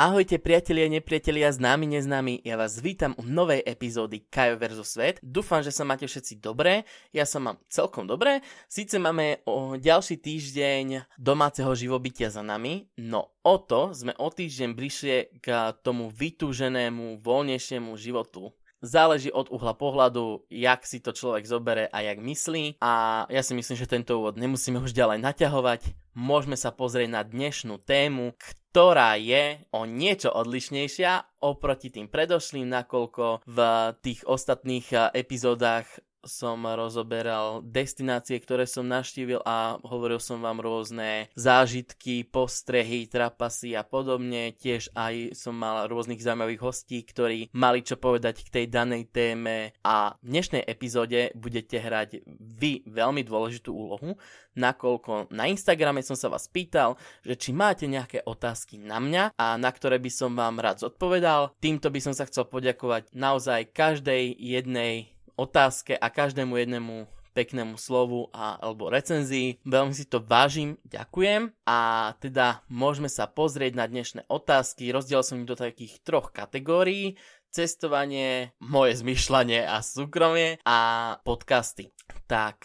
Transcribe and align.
Ahojte 0.00 0.40
priatelia, 0.40 0.88
nepriatelia, 0.88 1.52
známi, 1.52 1.84
neznámi, 1.84 2.40
ja 2.40 2.56
vás 2.56 2.80
vítam 2.80 3.12
u 3.20 3.24
novej 3.28 3.60
epizódy 3.68 4.24
Kajo 4.32 4.56
vs. 4.56 4.80
Svet. 4.88 5.16
Dúfam, 5.20 5.60
že 5.60 5.68
sa 5.68 5.84
máte 5.84 6.08
všetci 6.08 6.40
dobré, 6.40 6.88
ja 7.12 7.28
sa 7.28 7.36
mám 7.36 7.60
celkom 7.68 8.08
dobré. 8.08 8.40
Síce 8.64 8.96
máme 8.96 9.44
o 9.44 9.76
ďalší 9.76 10.16
týždeň 10.24 11.04
domáceho 11.20 11.68
živobytia 11.76 12.32
za 12.32 12.40
nami, 12.40 12.88
no 12.96 13.36
o 13.44 13.60
to 13.60 13.92
sme 13.92 14.16
o 14.16 14.32
týždeň 14.32 14.72
bližšie 14.72 15.36
k 15.44 15.76
tomu 15.84 16.08
vytúženému, 16.08 17.20
voľnejšiemu 17.20 17.92
životu 18.00 18.56
Záleží 18.80 19.28
od 19.28 19.52
uhla 19.52 19.76
pohľadu, 19.76 20.48
jak 20.48 20.88
si 20.88 21.04
to 21.04 21.12
človek 21.12 21.44
zobere 21.44 21.84
a 21.92 22.00
jak 22.00 22.16
myslí. 22.16 22.80
A 22.80 23.28
ja 23.28 23.44
si 23.44 23.52
myslím, 23.52 23.76
že 23.76 23.84
tento 23.84 24.16
úvod 24.16 24.40
nemusíme 24.40 24.80
už 24.80 24.96
ďalej 24.96 25.20
naťahovať. 25.20 25.92
Môžeme 26.16 26.56
sa 26.56 26.72
pozrieť 26.72 27.12
na 27.12 27.20
dnešnú 27.20 27.76
tému, 27.84 28.32
ktorá 28.70 29.18
je 29.18 29.66
o 29.74 29.82
niečo 29.82 30.30
odlišnejšia 30.30 31.42
oproti 31.42 31.90
tým 31.90 32.06
predošlým, 32.06 32.70
nakoľko 32.70 33.42
v 33.42 33.58
tých 33.98 34.22
ostatných 34.30 34.86
eh, 34.94 35.00
epizódach 35.18 35.90
som 36.24 36.62
rozoberal 36.64 37.64
destinácie, 37.64 38.36
ktoré 38.40 38.68
som 38.68 38.84
navštívil 38.84 39.40
a 39.44 39.80
hovoril 39.84 40.20
som 40.20 40.40
vám 40.40 40.60
rôzne 40.60 41.32
zážitky, 41.36 42.28
postrehy, 42.28 43.08
trapasy 43.08 43.72
a 43.76 43.84
podobne. 43.84 44.52
Tiež 44.56 44.92
aj 44.92 45.36
som 45.36 45.56
mal 45.56 45.88
rôznych 45.88 46.20
zaujímavých 46.20 46.64
hostí, 46.64 47.00
ktorí 47.04 47.48
mali 47.56 47.80
čo 47.80 47.96
povedať 47.96 48.44
k 48.44 48.52
tej 48.60 48.66
danej 48.68 49.08
téme 49.08 49.72
a 49.80 50.16
v 50.20 50.26
dnešnej 50.28 50.64
epizóde 50.64 51.32
budete 51.36 51.80
hrať 51.80 52.22
vy 52.40 52.84
veľmi 52.84 53.24
dôležitú 53.24 53.72
úlohu, 53.72 54.16
nakoľko 54.56 55.32
na 55.32 55.48
Instagrame 55.48 56.04
som 56.04 56.18
sa 56.18 56.28
vás 56.28 56.50
pýtal, 56.50 56.98
že 57.24 57.38
či 57.38 57.50
máte 57.54 57.86
nejaké 57.86 58.26
otázky 58.26 58.76
na 58.76 58.98
mňa 58.98 59.38
a 59.38 59.56
na 59.56 59.70
ktoré 59.70 59.96
by 60.02 60.10
som 60.10 60.34
vám 60.36 60.58
rád 60.58 60.84
zodpovedal. 60.84 61.54
Týmto 61.62 61.88
by 61.88 62.00
som 62.02 62.14
sa 62.14 62.26
chcel 62.26 62.46
poďakovať 62.50 63.14
naozaj 63.14 63.70
každej 63.72 64.34
jednej 64.36 65.19
otázke 65.40 65.96
a 65.96 66.12
každému 66.12 66.60
jednému 66.60 67.08
peknému 67.32 67.78
slovu 67.78 68.28
a, 68.34 68.58
alebo 68.60 68.90
recenzii. 68.92 69.62
Veľmi 69.64 69.94
si 69.94 70.04
to 70.04 70.20
vážim, 70.20 70.76
ďakujem. 70.84 71.54
A 71.64 72.12
teda 72.20 72.60
môžeme 72.68 73.08
sa 73.08 73.30
pozrieť 73.30 73.72
na 73.78 73.86
dnešné 73.88 74.26
otázky. 74.28 74.90
Rozdiel 74.92 75.24
som 75.24 75.40
ich 75.40 75.48
do 75.48 75.56
takých 75.56 76.02
troch 76.04 76.34
kategórií. 76.34 77.16
Cestovanie, 77.50 78.54
moje 78.62 79.02
zmyšľanie 79.02 79.66
a 79.66 79.82
súkromie 79.82 80.62
a 80.62 80.78
podcasty. 81.26 81.90
Tak 82.30 82.62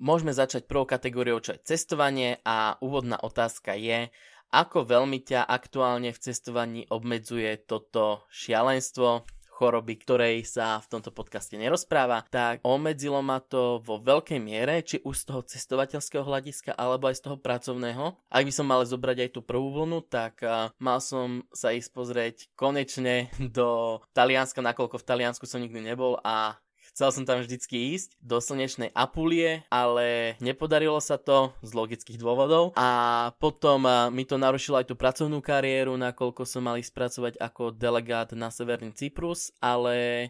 môžeme 0.00 0.32
začať 0.32 0.64
prvou 0.64 0.88
kategóriou, 0.88 1.36
čo 1.44 1.52
je 1.52 1.64
cestovanie 1.64 2.40
a 2.40 2.80
úvodná 2.80 3.20
otázka 3.20 3.76
je, 3.76 4.08
ako 4.52 4.84
veľmi 4.84 5.20
ťa 5.24 5.48
aktuálne 5.48 6.12
v 6.12 6.22
cestovaní 6.22 6.84
obmedzuje 6.88 7.60
toto 7.64 8.24
šialenstvo, 8.28 9.24
choroby, 9.62 9.94
ktorej 9.94 10.42
sa 10.42 10.82
v 10.82 10.90
tomto 10.98 11.14
podcaste 11.14 11.54
nerozpráva, 11.54 12.26
tak 12.26 12.58
obmedzilo 12.66 13.22
ma 13.22 13.38
to 13.38 13.78
vo 13.78 14.02
veľkej 14.02 14.42
miere, 14.42 14.82
či 14.82 14.98
už 15.06 15.22
z 15.22 15.24
toho 15.30 15.40
cestovateľského 15.46 16.26
hľadiska, 16.26 16.74
alebo 16.74 17.06
aj 17.06 17.22
z 17.22 17.30
toho 17.30 17.38
pracovného. 17.38 18.18
Ak 18.26 18.42
by 18.42 18.50
som 18.50 18.66
mal 18.66 18.82
zobrať 18.82 19.22
aj 19.22 19.30
tú 19.38 19.40
prvú 19.46 19.70
vlnu, 19.70 20.02
tak 20.10 20.42
mal 20.82 20.98
som 20.98 21.46
sa 21.54 21.70
ísť 21.70 21.90
pozrieť 21.94 22.36
konečne 22.58 23.30
do 23.38 24.02
Talianska, 24.10 24.58
nakoľko 24.58 24.98
v 24.98 25.06
Taliansku 25.06 25.46
som 25.46 25.62
nikdy 25.62 25.78
nebol 25.78 26.18
a 26.26 26.58
Chcel 26.92 27.08
som 27.08 27.24
tam 27.24 27.40
vždycky 27.40 27.96
ísť 27.96 28.20
do 28.20 28.36
slnečnej 28.36 28.92
Apulie, 28.92 29.64
ale 29.72 30.36
nepodarilo 30.44 31.00
sa 31.00 31.16
to 31.16 31.56
z 31.64 31.72
logických 31.72 32.20
dôvodov 32.20 32.76
a 32.76 33.32
potom 33.40 33.88
mi 34.12 34.28
to 34.28 34.36
narušilo 34.36 34.76
aj 34.76 34.92
tú 34.92 34.94
pracovnú 34.94 35.40
kariéru, 35.40 35.96
nakoľko 35.96 36.44
som 36.44 36.68
mal 36.68 36.76
ísť 36.76 36.92
pracovať 36.92 37.34
ako 37.40 37.72
delegát 37.72 38.36
na 38.36 38.52
Severný 38.52 38.92
Cyprus, 38.92 39.56
ale 39.56 40.28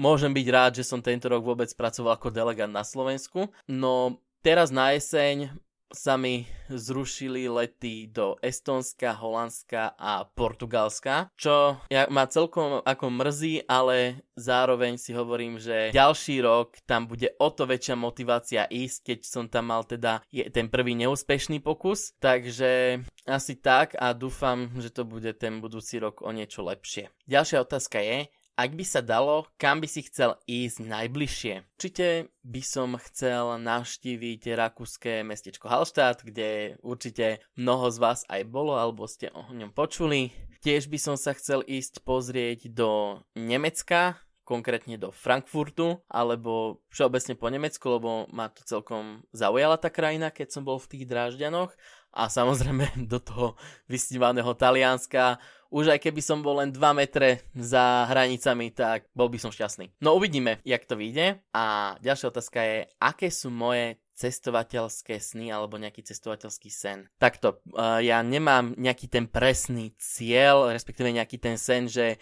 môžem 0.00 0.32
byť 0.32 0.46
rád, 0.48 0.72
že 0.80 0.88
som 0.88 1.04
tento 1.04 1.28
rok 1.28 1.44
vôbec 1.44 1.68
pracoval 1.76 2.16
ako 2.16 2.32
delegát 2.32 2.72
na 2.72 2.80
Slovensku. 2.80 3.52
No 3.68 4.16
teraz 4.40 4.72
na 4.72 4.96
jeseň 4.96 5.52
sa 5.94 6.18
mi 6.18 6.46
zrušili 6.66 7.46
lety 7.46 8.10
do 8.10 8.34
Estónska, 8.42 9.14
Holandska 9.14 9.94
a 9.94 10.26
Portugalska, 10.26 11.30
čo 11.38 11.78
ja, 11.86 12.10
ma 12.10 12.26
celkom 12.26 12.82
ako 12.82 13.06
mrzí, 13.10 13.70
ale 13.70 14.26
zároveň 14.34 14.98
si 14.98 15.14
hovorím, 15.14 15.62
že 15.62 15.94
ďalší 15.94 16.42
rok 16.42 16.82
tam 16.84 17.06
bude 17.06 17.30
o 17.38 17.48
to 17.54 17.64
väčšia 17.70 17.94
motivácia 17.94 18.62
ísť, 18.66 18.98
keď 19.14 19.18
som 19.22 19.44
tam 19.46 19.70
mal 19.70 19.86
teda 19.86 20.22
je 20.30 20.42
ten 20.50 20.66
prvý 20.66 20.98
neúspešný 20.98 21.62
pokus, 21.62 22.14
takže 22.18 23.02
asi 23.26 23.54
tak 23.58 23.94
a 23.98 24.10
dúfam, 24.12 24.70
že 24.82 24.90
to 24.90 25.06
bude 25.06 25.30
ten 25.38 25.62
budúci 25.62 26.02
rok 26.02 26.22
o 26.22 26.30
niečo 26.34 26.66
lepšie. 26.66 27.10
Ďalšia 27.30 27.62
otázka 27.62 28.02
je, 28.02 28.26
ak 28.56 28.72
by 28.72 28.84
sa 28.88 29.04
dalo, 29.04 29.44
kam 29.60 29.84
by 29.84 29.88
si 29.88 30.00
chcel 30.08 30.40
ísť 30.48 30.80
najbližšie? 30.80 31.54
Určite 31.76 32.32
by 32.40 32.62
som 32.64 32.96
chcel 32.96 33.60
navštíviť 33.60 34.42
rakúske 34.56 35.20
mestečko 35.20 35.68
Hallstatt, 35.68 36.24
kde 36.24 36.80
určite 36.80 37.44
mnoho 37.60 37.92
z 37.92 38.00
vás 38.00 38.20
aj 38.32 38.48
bolo 38.48 38.80
alebo 38.80 39.04
ste 39.04 39.28
o 39.36 39.44
ňom 39.52 39.76
počuli. 39.76 40.32
Tiež 40.64 40.88
by 40.88 40.96
som 40.96 41.16
sa 41.20 41.36
chcel 41.36 41.60
ísť 41.68 42.00
pozrieť 42.00 42.72
do 42.72 43.20
Nemecka, 43.36 44.16
konkrétne 44.46 44.96
do 44.96 45.12
Frankfurtu, 45.12 46.00
alebo 46.08 46.80
všeobecne 46.94 47.34
po 47.36 47.50
Nemecku, 47.50 47.84
lebo 47.92 48.30
ma 48.32 48.48
to 48.48 48.62
celkom 48.64 49.26
zaujala 49.34 49.76
tá 49.76 49.92
krajina, 49.92 50.32
keď 50.32 50.54
som 50.54 50.62
bol 50.62 50.78
v 50.78 50.96
tých 50.96 51.04
drážďanoch 51.04 51.74
a 52.16 52.32
samozrejme 52.32 52.96
do 53.12 53.20
toho 53.20 53.60
vysnívaného 53.84 54.56
Talianska 54.56 55.36
už 55.70 55.92
aj 55.92 56.00
keby 56.08 56.22
som 56.22 56.40
bol 56.40 56.62
len 56.62 56.70
2 56.70 56.78
metre 56.94 57.42
za 57.52 58.06
hranicami, 58.06 58.70
tak 58.70 59.10
bol 59.12 59.26
by 59.26 59.36
som 59.36 59.50
šťastný. 59.50 59.98
No 59.98 60.14
uvidíme, 60.14 60.62
jak 60.62 60.86
to 60.86 60.94
vyjde. 60.94 61.42
A 61.52 61.96
ďalšia 62.00 62.30
otázka 62.30 62.58
je, 62.62 62.78
aké 63.02 63.28
sú 63.34 63.50
moje 63.50 63.98
cestovateľské 64.16 65.20
sny 65.20 65.52
alebo 65.52 65.76
nejaký 65.76 66.00
cestovateľský 66.00 66.70
sen. 66.72 67.10
Takto, 67.20 67.60
uh, 67.76 68.00
ja 68.00 68.24
nemám 68.24 68.72
nejaký 68.78 69.12
ten 69.12 69.28
presný 69.28 69.92
cieľ, 70.00 70.72
respektíve 70.72 71.12
nejaký 71.12 71.36
ten 71.36 71.60
sen, 71.60 71.84
že 71.90 72.16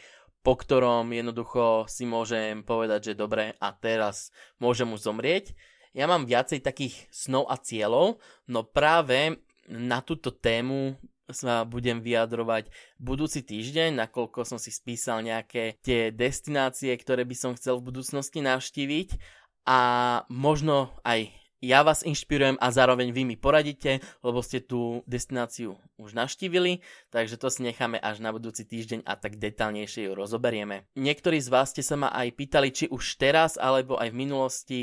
po 0.45 0.59
ktorom 0.59 1.09
jednoducho 1.15 1.87
si 1.89 2.05
môžem 2.05 2.67
povedať, 2.67 3.15
že 3.15 3.21
dobre 3.21 3.55
a 3.63 3.69
teraz 3.73 4.35
môžem 4.59 4.91
už 4.93 5.07
zomrieť. 5.07 5.55
Ja 5.95 6.11
mám 6.11 6.27
viacej 6.27 6.59
takých 6.59 7.07
snov 7.15 7.47
a 7.47 7.55
cieľov, 7.55 8.19
no 8.51 8.67
práve 8.67 9.44
na 9.69 10.05
túto 10.05 10.31
tému 10.31 10.97
sa 11.33 11.65
budem 11.65 12.05
vyjadrovať 12.05 12.69
budúci 13.01 13.41
týždeň, 13.41 13.97
nakoľko 13.97 14.45
som 14.45 14.61
si 14.61 14.69
spísal 14.69 15.25
nejaké 15.25 15.81
tie 15.81 16.13
destinácie, 16.13 16.93
ktoré 16.93 17.25
by 17.25 17.37
som 17.37 17.57
chcel 17.57 17.81
v 17.81 17.89
budúcnosti 17.89 18.45
navštíviť 18.45 19.17
a 19.65 19.81
možno 20.29 20.93
aj 21.01 21.33
ja 21.65 21.81
vás 21.81 22.05
inšpirujem 22.05 22.61
a 22.61 22.69
zároveň 22.69 23.09
vy 23.09 23.25
mi 23.25 23.37
poradíte, 23.41 24.05
lebo 24.21 24.45
ste 24.45 24.61
tú 24.61 25.01
destináciu 25.09 25.81
už 25.97 26.13
navštívili, 26.13 26.85
takže 27.09 27.41
to 27.41 27.49
si 27.49 27.65
necháme 27.65 27.97
až 27.97 28.21
na 28.21 28.37
budúci 28.37 28.69
týždeň 28.69 29.09
a 29.09 29.17
tak 29.17 29.41
detálnejšie 29.41 30.05
ju 30.05 30.13
rozoberieme. 30.13 30.85
Niektorí 30.93 31.41
z 31.41 31.49
vás 31.49 31.73
ste 31.73 31.81
sa 31.81 31.97
ma 31.97 32.13
aj 32.13 32.37
pýtali, 32.37 32.69
či 32.69 32.85
už 32.93 33.17
teraz 33.17 33.57
alebo 33.57 33.97
aj 33.97 34.13
v 34.13 34.21
minulosti 34.29 34.81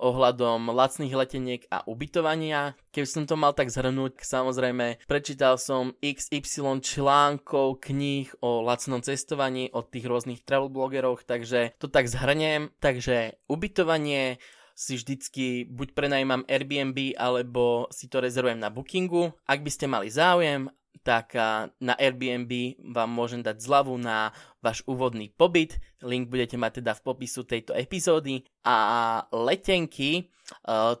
ohľadom 0.00 0.72
lacných 0.72 1.12
leteniek 1.12 1.62
a 1.68 1.84
ubytovania. 1.84 2.74
Keby 2.90 3.06
som 3.06 3.24
to 3.28 3.36
mal 3.36 3.52
tak 3.52 3.68
zhrnúť, 3.68 4.24
samozrejme 4.24 5.04
prečítal 5.04 5.60
som 5.60 5.92
XY 6.00 6.80
článkov, 6.80 7.84
kníh 7.84 8.32
o 8.40 8.64
lacnom 8.64 9.04
cestovaní 9.04 9.68
od 9.70 9.92
tých 9.92 10.08
rôznych 10.08 10.42
travel 10.42 10.72
blogerov, 10.72 11.22
takže 11.28 11.76
to 11.76 11.86
tak 11.86 12.08
zhrniem. 12.08 12.72
Takže 12.80 13.36
ubytovanie 13.46 14.40
si 14.80 14.96
vždycky 14.96 15.68
buď 15.68 15.92
prenajímam 15.92 16.48
Airbnb 16.48 17.12
alebo 17.20 17.84
si 17.92 18.08
to 18.08 18.24
rezervujem 18.24 18.56
na 18.56 18.72
Bookingu. 18.72 19.36
Ak 19.44 19.60
by 19.60 19.68
ste 19.68 19.84
mali 19.84 20.08
záujem, 20.08 20.72
tak 21.00 21.32
na 21.80 21.94
Airbnb 21.96 22.76
vám 22.92 23.08
môžem 23.08 23.40
dať 23.40 23.56
zľavu 23.56 23.96
na 23.96 24.36
váš 24.60 24.84
úvodný 24.84 25.32
pobyt. 25.32 25.80
Link 26.04 26.28
budete 26.28 26.60
mať 26.60 26.84
teda 26.84 26.92
v 26.92 27.04
popisu 27.04 27.48
tejto 27.48 27.72
epizódy. 27.72 28.44
A 28.68 29.24
letenky, 29.32 30.28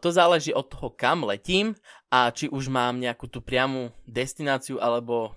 to 0.00 0.08
záleží 0.08 0.56
od 0.56 0.72
toho, 0.72 0.88
kam 0.96 1.28
letím 1.28 1.76
a 2.08 2.32
či 2.32 2.48
už 2.48 2.72
mám 2.72 2.96
nejakú 2.96 3.28
tú 3.28 3.44
priamu 3.44 3.92
destináciu 4.08 4.80
alebo 4.80 5.36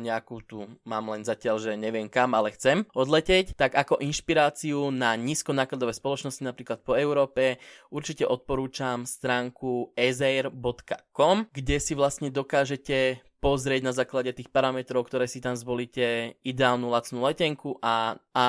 nejakú 0.00 0.42
tu 0.42 0.64
mám 0.82 1.12
len 1.12 1.22
zatiaľ, 1.22 1.60
že 1.60 1.78
neviem 1.78 2.08
kam, 2.08 2.32
ale 2.34 2.50
chcem 2.56 2.88
odleteť, 2.96 3.54
tak 3.54 3.76
ako 3.76 4.00
inšpiráciu 4.00 4.90
na 4.90 5.14
nízkonákladové 5.14 5.92
spoločnosti 5.92 6.42
napríklad 6.42 6.80
po 6.82 6.96
Európe 6.96 7.60
určite 7.92 8.24
odporúčam 8.26 9.04
stránku 9.04 9.92
ezair.com, 9.94 11.46
kde 11.52 11.76
si 11.78 11.92
vlastne 11.92 12.32
dokážete 12.32 13.22
pozrieť 13.42 13.82
na 13.82 13.90
základe 13.90 14.30
tých 14.30 14.54
parametrov, 14.54 15.02
ktoré 15.10 15.26
si 15.26 15.42
tam 15.42 15.58
zvolíte 15.58 16.38
ideálnu 16.46 16.86
lacnú 16.86 17.26
letenku 17.26 17.74
a, 17.82 18.14
a 18.30 18.46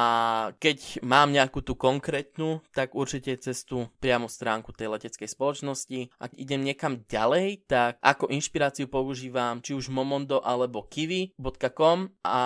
keď 0.62 1.02
mám 1.02 1.34
nejakú 1.34 1.66
tú 1.66 1.74
konkrétnu, 1.74 2.62
tak 2.78 2.94
určite 2.94 3.34
cez 3.42 3.66
tú 3.66 3.90
priamu 3.98 4.30
stránku 4.30 4.70
tej 4.70 4.94
leteckej 4.94 5.26
spoločnosti. 5.26 6.14
Ak 6.22 6.38
idem 6.38 6.62
niekam 6.62 7.02
ďalej, 7.10 7.66
tak 7.66 7.98
ako 8.06 8.30
inšpiráciu 8.30 8.86
používam 8.86 9.66
či 9.66 9.74
už 9.74 9.90
Momondo 9.90 10.38
alebo 10.46 10.86
kiwi.com, 10.86 12.14
a, 12.22 12.42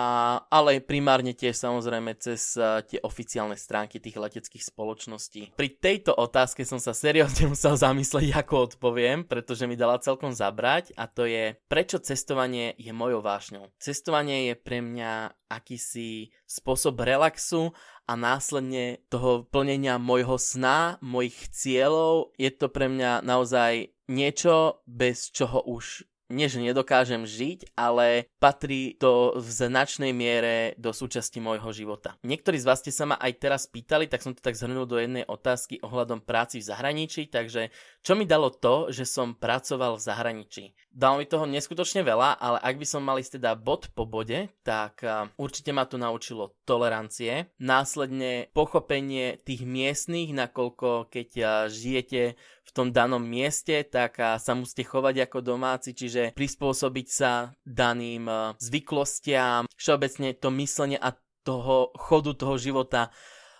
ale 0.48 0.80
primárne 0.80 1.36
tiež 1.36 1.52
samozrejme 1.52 2.16
cez 2.16 2.56
uh, 2.56 2.80
tie 2.80 2.96
oficiálne 3.04 3.60
stránky 3.60 4.00
tých 4.00 4.16
leteckých 4.16 4.64
spoločností. 4.64 5.52
Pri 5.52 5.68
tejto 5.76 6.16
otázke 6.16 6.64
som 6.64 6.80
sa 6.80 6.96
seriózne 6.96 7.44
musel 7.52 7.76
zamyslieť, 7.76 8.32
ako 8.40 8.72
odpoviem, 8.72 9.28
pretože 9.28 9.68
mi 9.68 9.76
dala 9.76 10.00
celkom 10.00 10.32
zabrať 10.32 10.96
a 10.96 11.04
to 11.04 11.28
je, 11.28 11.52
prečo 11.68 12.00
cestovať 12.00 12.37
cestovanie 12.38 12.78
je 12.78 12.92
mojou 12.94 13.18
vášňou. 13.18 13.66
Cestovanie 13.82 14.46
je 14.46 14.54
pre 14.54 14.78
mňa 14.78 15.34
akýsi 15.50 16.30
spôsob 16.46 17.02
relaxu 17.02 17.74
a 18.06 18.14
následne 18.14 19.02
toho 19.10 19.42
plnenia 19.42 19.98
môjho 19.98 20.38
sna, 20.38 21.02
mojich 21.02 21.50
cieľov. 21.50 22.30
Je 22.38 22.54
to 22.54 22.70
pre 22.70 22.86
mňa 22.86 23.26
naozaj 23.26 23.90
niečo, 24.06 24.86
bez 24.86 25.34
čoho 25.34 25.66
už 25.66 26.06
nie 26.28 26.48
že 26.48 26.60
nedokážem 26.60 27.24
žiť, 27.24 27.72
ale 27.76 28.28
patrí 28.40 28.96
to 28.96 29.36
v 29.36 29.48
značnej 29.48 30.12
miere 30.12 30.76
do 30.76 30.92
súčasti 30.92 31.40
môjho 31.40 31.72
života. 31.72 32.16
Niektorí 32.24 32.60
z 32.60 32.68
vás 32.68 32.80
ste 32.84 32.92
sa 32.92 33.08
ma 33.08 33.16
aj 33.16 33.32
teraz 33.40 33.64
pýtali, 33.68 34.08
tak 34.08 34.20
som 34.20 34.36
to 34.36 34.44
tak 34.44 34.56
zhrnul 34.56 34.84
do 34.84 35.00
jednej 35.00 35.24
otázky 35.24 35.80
ohľadom 35.80 36.24
práci 36.24 36.60
v 36.60 36.68
zahraničí, 36.68 37.32
takže 37.32 37.72
čo 38.04 38.12
mi 38.16 38.28
dalo 38.28 38.52
to, 38.52 38.92
že 38.92 39.08
som 39.08 39.36
pracoval 39.36 39.96
v 39.96 40.04
zahraničí? 40.04 40.64
Dalo 40.88 41.20
mi 41.20 41.26
toho 41.28 41.44
neskutočne 41.44 42.02
veľa, 42.02 42.40
ale 42.40 42.58
ak 42.64 42.74
by 42.80 42.86
som 42.88 43.04
mal 43.04 43.20
teda 43.20 43.58
bod 43.58 43.90
po 43.92 44.06
bode, 44.06 44.48
tak 44.62 45.02
určite 45.36 45.74
ma 45.74 45.84
to 45.84 45.98
naučilo 45.98 46.54
tolerancie, 46.64 47.50
následne 47.58 48.48
pochopenie 48.54 49.42
tých 49.42 49.66
miestných, 49.66 50.32
nakoľko 50.32 51.10
keď 51.10 51.28
žijete 51.66 52.38
v 52.68 52.74
tom 52.76 52.92
danom 52.92 53.24
mieste, 53.24 53.80
tak 53.88 54.20
sa 54.20 54.52
musíte 54.52 54.84
chovať 54.84 55.24
ako 55.24 55.38
domáci, 55.40 55.96
čiže 55.96 56.36
prispôsobiť 56.36 57.06
sa 57.08 57.56
daným 57.64 58.28
zvyklostiam, 58.60 59.64
všeobecne 59.72 60.36
to 60.36 60.52
myslenie 60.60 61.00
a 61.00 61.16
toho 61.48 61.96
chodu 61.96 62.36
toho 62.36 62.60
života 62.60 63.08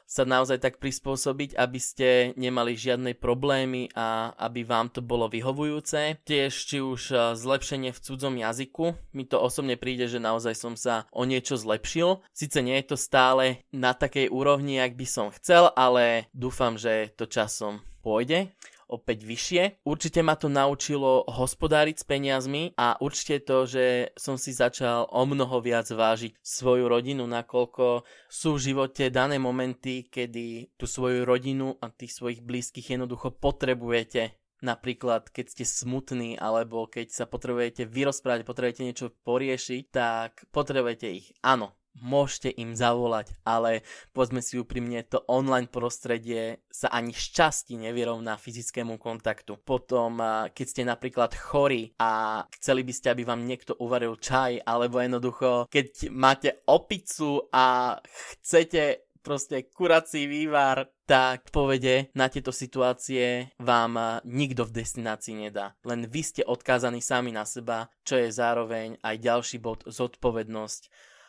sa 0.08 0.24
naozaj 0.24 0.64
tak 0.64 0.80
prispôsobiť, 0.80 1.52
aby 1.52 1.76
ste 1.76 2.32
nemali 2.40 2.72
žiadne 2.72 3.12
problémy 3.12 3.92
a 3.92 4.32
aby 4.40 4.64
vám 4.64 4.88
to 4.88 5.04
bolo 5.04 5.28
vyhovujúce. 5.28 6.24
Tiež 6.24 6.48
či 6.48 6.80
už 6.80 7.36
zlepšenie 7.36 7.92
v 7.92 8.00
cudzom 8.00 8.40
jazyku, 8.40 8.96
mi 9.12 9.28
to 9.28 9.36
osobne 9.36 9.76
príde, 9.76 10.08
že 10.08 10.16
naozaj 10.16 10.56
som 10.56 10.80
sa 10.80 11.04
o 11.12 11.28
niečo 11.28 11.60
zlepšil. 11.60 12.24
Sice 12.32 12.64
nie 12.64 12.80
je 12.80 12.92
to 12.92 12.96
stále 12.96 13.60
na 13.68 13.92
takej 13.92 14.32
úrovni, 14.32 14.80
ak 14.80 14.96
by 14.96 15.04
som 15.04 15.28
chcel, 15.28 15.76
ale 15.76 16.32
dúfam, 16.32 16.80
že 16.80 17.12
to 17.12 17.28
časom 17.28 17.84
pôjde 18.00 18.48
opäť 18.88 19.28
vyššie. 19.28 19.62
Určite 19.84 20.20
ma 20.24 20.34
to 20.34 20.48
naučilo 20.48 21.28
hospodáriť 21.28 21.96
s 22.00 22.04
peniazmi 22.08 22.72
a 22.74 22.96
určite 22.98 23.44
to, 23.44 23.68
že 23.68 24.16
som 24.16 24.40
si 24.40 24.56
začal 24.56 25.06
o 25.12 25.22
mnoho 25.28 25.60
viac 25.60 25.86
vážiť 25.92 26.34
svoju 26.40 26.88
rodinu, 26.88 27.28
nakoľko 27.28 28.02
sú 28.26 28.56
v 28.56 28.64
živote 28.72 29.12
dané 29.12 29.36
momenty, 29.36 30.08
kedy 30.08 30.74
tú 30.80 30.88
svoju 30.88 31.28
rodinu 31.28 31.76
a 31.78 31.92
tých 31.92 32.16
svojich 32.16 32.40
blízkych 32.42 32.96
jednoducho 32.96 33.36
potrebujete 33.36 34.34
Napríklad, 34.58 35.30
keď 35.30 35.54
ste 35.54 35.64
smutní, 35.64 36.34
alebo 36.34 36.90
keď 36.90 37.14
sa 37.14 37.24
potrebujete 37.30 37.86
vyrozprávať, 37.86 38.42
potrebujete 38.42 38.82
niečo 38.82 39.14
poriešiť, 39.22 39.82
tak 39.94 40.50
potrebujete 40.50 41.06
ich. 41.14 41.30
Áno, 41.46 41.78
môžete 42.02 42.50
im 42.54 42.74
zavolať, 42.74 43.34
ale 43.42 43.82
povedzme 44.14 44.42
si 44.42 44.58
úprimne, 44.58 45.02
to 45.06 45.22
online 45.28 45.70
prostredie 45.70 46.62
sa 46.70 46.88
ani 46.90 47.10
šťastí 47.10 47.76
nevyrovná 47.78 48.38
fyzickému 48.38 48.96
kontaktu. 48.96 49.58
Potom, 49.62 50.22
keď 50.54 50.66
ste 50.66 50.82
napríklad 50.86 51.34
chorí 51.34 51.92
a 51.98 52.42
chceli 52.58 52.82
by 52.86 52.92
ste, 52.94 53.10
aby 53.12 53.22
vám 53.26 53.44
niekto 53.44 53.74
uvaril 53.78 54.16
čaj, 54.16 54.62
alebo 54.62 55.02
jednoducho, 55.02 55.66
keď 55.66 56.10
máte 56.14 56.50
opicu 56.66 57.50
a 57.50 57.98
chcete 58.38 59.08
proste 59.18 59.68
kurací 59.68 60.24
vývar, 60.24 60.88
tak 61.04 61.52
povede 61.52 62.08
na 62.16 62.32
tieto 62.32 62.48
situácie 62.48 63.52
vám 63.60 64.24
nikto 64.24 64.64
v 64.64 64.80
destinácii 64.80 65.48
nedá. 65.48 65.76
Len 65.84 66.08
vy 66.08 66.22
ste 66.24 66.42
odkázaní 66.44 67.04
sami 67.04 67.32
na 67.32 67.44
seba, 67.44 67.92
čo 68.04 68.16
je 68.16 68.32
zároveň 68.32 68.96
aj 69.04 69.16
ďalší 69.20 69.60
bod 69.60 69.84
zodpovednosť 69.84 70.82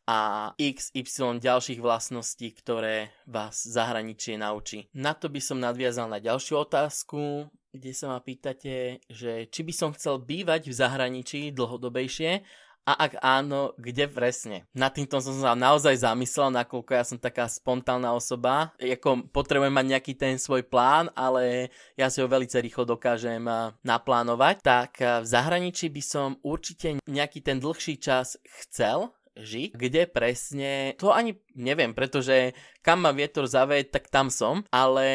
a 0.10 0.18
XY 0.58 1.38
ďalších 1.38 1.78
vlastností, 1.78 2.50
ktoré 2.58 3.14
vás 3.30 3.62
zahraničie 3.62 4.42
naučí. 4.42 4.90
Na 4.98 5.14
to 5.14 5.30
by 5.30 5.38
som 5.38 5.62
nadviazal 5.62 6.10
na 6.10 6.18
ďalšiu 6.18 6.66
otázku, 6.66 7.46
kde 7.70 7.94
sa 7.94 8.10
ma 8.10 8.18
pýtate, 8.18 9.06
že 9.06 9.46
či 9.54 9.62
by 9.62 9.70
som 9.70 9.94
chcel 9.94 10.18
bývať 10.18 10.66
v 10.66 10.74
zahraničí 10.74 11.54
dlhodobejšie 11.54 12.42
a 12.90 13.06
ak 13.06 13.22
áno, 13.22 13.78
kde 13.78 14.10
presne? 14.10 14.66
Nad 14.74 14.98
týmto 14.98 15.22
som 15.22 15.38
sa 15.38 15.54
naozaj 15.54 16.02
zamyslel, 16.02 16.50
nakoľko 16.58 16.92
ja 16.98 17.06
som 17.06 17.22
taká 17.22 17.46
spontánna 17.46 18.18
osoba. 18.18 18.74
Jako 18.82 19.30
potrebujem 19.30 19.70
mať 19.70 19.86
nejaký 19.94 20.14
ten 20.18 20.42
svoj 20.42 20.66
plán, 20.66 21.14
ale 21.14 21.70
ja 21.94 22.10
si 22.10 22.18
ho 22.18 22.26
veľmi 22.26 22.50
rýchlo 22.50 22.90
dokážem 22.90 23.46
naplánovať. 23.86 24.66
Tak 24.66 25.22
v 25.22 25.28
zahraničí 25.28 25.94
by 25.94 26.02
som 26.02 26.42
určite 26.42 26.98
nejaký 27.06 27.46
ten 27.46 27.62
dlhší 27.62 28.02
čas 28.02 28.42
chcel, 28.66 29.14
žiť, 29.39 29.74
kde 29.74 30.03
presne, 30.12 30.94
to 31.00 31.15
ani 31.15 31.39
neviem, 31.56 31.95
pretože 31.95 32.51
kam 32.83 33.07
ma 33.07 33.15
vietor 33.15 33.47
zavie, 33.47 33.88
tak 33.88 34.12
tam 34.12 34.27
som, 34.27 34.68
ale 34.69 35.07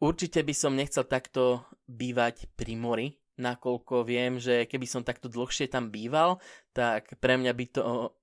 určite 0.00 0.40
by 0.40 0.54
som 0.56 0.72
nechcel 0.72 1.04
takto 1.04 1.64
bývať 1.86 2.48
pri 2.56 2.74
mori, 2.74 3.08
nakoľko 3.36 4.08
viem, 4.08 4.40
že 4.40 4.64
keby 4.64 4.88
som 4.88 5.04
takto 5.04 5.28
dlhšie 5.28 5.68
tam 5.68 5.92
býval, 5.92 6.40
tak 6.72 7.20
pre 7.20 7.36
mňa 7.36 7.52
by 7.52 7.66
to 7.68 7.82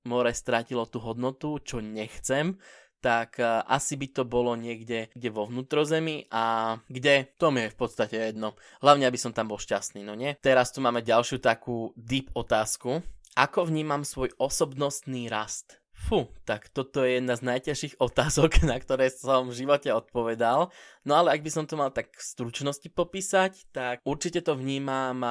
more 0.10 0.34
stratilo 0.34 0.90
tú 0.90 0.98
hodnotu, 0.98 1.62
čo 1.62 1.80
nechcem, 1.80 2.58
tak 3.04 3.36
asi 3.68 4.00
by 4.00 4.08
to 4.16 4.24
bolo 4.24 4.56
niekde 4.56 5.12
kde 5.12 5.30
vo 5.30 5.44
vnútrozemí 5.44 6.32
a 6.32 6.76
kde, 6.88 7.36
to 7.36 7.52
mi 7.52 7.68
je 7.68 7.74
v 7.76 7.78
podstate 7.78 8.16
jedno. 8.32 8.56
Hlavne, 8.80 9.04
aby 9.04 9.20
som 9.20 9.36
tam 9.36 9.52
bol 9.52 9.60
šťastný, 9.60 10.08
no 10.08 10.16
nie? 10.16 10.40
Teraz 10.40 10.72
tu 10.72 10.80
máme 10.80 11.04
ďalšiu 11.04 11.44
takú 11.44 11.92
deep 12.00 12.32
otázku, 12.32 13.04
ako 13.34 13.70
vnímam 13.70 14.06
svoj 14.06 14.34
osobnostný 14.38 15.30
rast? 15.30 15.82
Fú, 15.94 16.28
tak 16.44 16.74
toto 16.74 17.06
je 17.06 17.22
jedna 17.22 17.38
z 17.38 17.46
najťažších 17.48 17.96
otázok, 18.02 18.62
na 18.70 18.78
ktoré 18.82 19.14
som 19.14 19.50
v 19.50 19.58
živote 19.66 19.94
odpovedal. 19.94 20.74
No 21.06 21.14
ale 21.18 21.38
ak 21.38 21.42
by 21.46 21.52
som 21.54 21.66
to 21.70 21.78
mal 21.78 21.94
tak 21.94 22.14
v 22.14 22.22
stručnosti 22.22 22.90
popísať, 22.92 23.70
tak 23.74 24.02
určite 24.06 24.42
to 24.42 24.58
vnímam, 24.58 25.22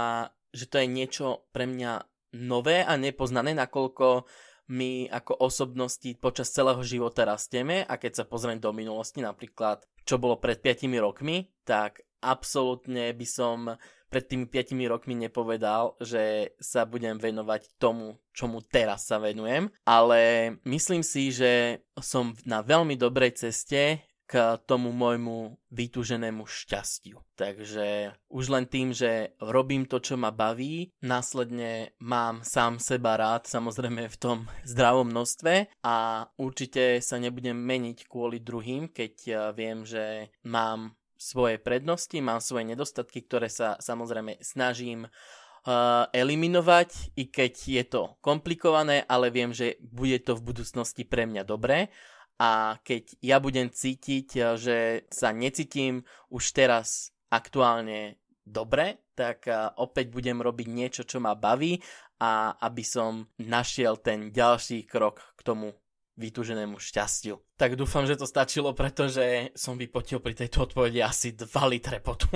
že 0.54 0.70
to 0.70 0.80
je 0.80 0.86
niečo 0.88 1.46
pre 1.50 1.66
mňa 1.66 2.06
nové 2.42 2.80
a 2.80 2.96
nepoznané, 2.96 3.52
nakoľko 3.52 4.24
my 4.72 5.10
ako 5.12 5.36
osobnosti 5.44 6.08
počas 6.16 6.48
celého 6.54 6.80
života 6.80 7.28
rastieme 7.28 7.84
a 7.84 8.00
keď 8.00 8.22
sa 8.22 8.24
pozriem 8.24 8.56
do 8.56 8.72
minulosti, 8.72 9.20
napríklad 9.20 9.84
čo 10.06 10.16
bolo 10.16 10.40
pred 10.40 10.62
5 10.64 10.88
rokmi, 10.96 11.52
tak 11.66 12.00
absolútne 12.24 13.12
by 13.12 13.26
som 13.26 13.76
pred 14.12 14.28
tými 14.28 14.44
5 14.44 14.76
rokmi 14.92 15.16
nepovedal, 15.16 15.96
že 15.96 16.52
sa 16.60 16.84
budem 16.84 17.16
venovať 17.16 17.80
tomu, 17.80 18.20
čomu 18.36 18.60
teraz 18.60 19.08
sa 19.08 19.16
venujem, 19.16 19.72
ale 19.88 20.52
myslím 20.68 21.00
si, 21.00 21.32
že 21.32 21.80
som 21.96 22.36
na 22.44 22.60
veľmi 22.60 23.00
dobrej 23.00 23.40
ceste 23.40 24.04
k 24.32 24.56
tomu 24.64 24.96
môjmu 24.96 25.60
vytúženému 25.68 26.48
šťastiu. 26.48 27.20
Takže 27.36 28.16
už 28.32 28.44
len 28.48 28.64
tým, 28.64 28.96
že 28.96 29.36
robím 29.44 29.84
to, 29.84 30.00
čo 30.00 30.16
ma 30.16 30.32
baví, 30.32 30.88
následne 31.04 31.92
mám 32.00 32.40
sám 32.40 32.80
seba 32.80 33.20
rád, 33.20 33.44
samozrejme 33.44 34.08
v 34.08 34.16
tom 34.16 34.38
zdravom 34.64 35.12
množstve 35.12 35.84
a 35.84 36.24
určite 36.40 37.04
sa 37.04 37.20
nebudem 37.20 37.60
meniť 37.60 38.08
kvôli 38.08 38.40
druhým, 38.40 38.88
keď 38.88 39.52
viem, 39.52 39.84
že 39.84 40.32
mám 40.48 40.96
svoje 41.22 41.56
prednosti, 41.62 42.18
mám 42.18 42.42
svoje 42.42 42.74
nedostatky, 42.74 43.22
ktoré 43.22 43.46
sa 43.46 43.78
samozrejme 43.78 44.42
snažím 44.42 45.06
uh, 45.06 46.10
eliminovať, 46.10 47.14
i 47.14 47.30
keď 47.30 47.54
je 47.54 47.84
to 47.86 48.02
komplikované, 48.18 49.06
ale 49.06 49.30
viem, 49.30 49.54
že 49.54 49.78
bude 49.78 50.18
to 50.26 50.34
v 50.34 50.50
budúcnosti 50.50 51.06
pre 51.06 51.30
mňa 51.30 51.46
dobré. 51.46 51.94
A 52.42 52.82
keď 52.82 53.14
ja 53.22 53.38
budem 53.38 53.70
cítiť, 53.70 54.28
uh, 54.36 54.58
že 54.58 55.06
sa 55.14 55.30
necítim 55.30 56.02
už 56.26 56.50
teraz 56.50 57.14
aktuálne 57.30 58.18
dobre, 58.42 59.06
tak 59.14 59.46
uh, 59.46 59.70
opäť 59.78 60.10
budem 60.10 60.42
robiť 60.42 60.66
niečo, 60.66 61.02
čo 61.06 61.22
ma 61.22 61.38
baví 61.38 61.78
a 62.18 62.54
aby 62.58 62.82
som 62.86 63.26
našiel 63.38 63.98
ten 63.98 64.30
ďalší 64.30 64.86
krok 64.86 65.34
k 65.34 65.40
tomu 65.42 65.74
vytúženému 66.16 66.76
šťastiu. 66.76 67.40
Tak 67.56 67.76
dúfam, 67.76 68.04
že 68.04 68.20
to 68.20 68.28
stačilo, 68.28 68.76
pretože 68.76 69.52
som 69.56 69.80
vypotil 69.80 70.20
pri 70.20 70.36
tejto 70.36 70.68
odpovedi 70.68 71.00
asi 71.00 71.32
2 71.32 71.48
litre 71.72 72.02
potu. 72.04 72.28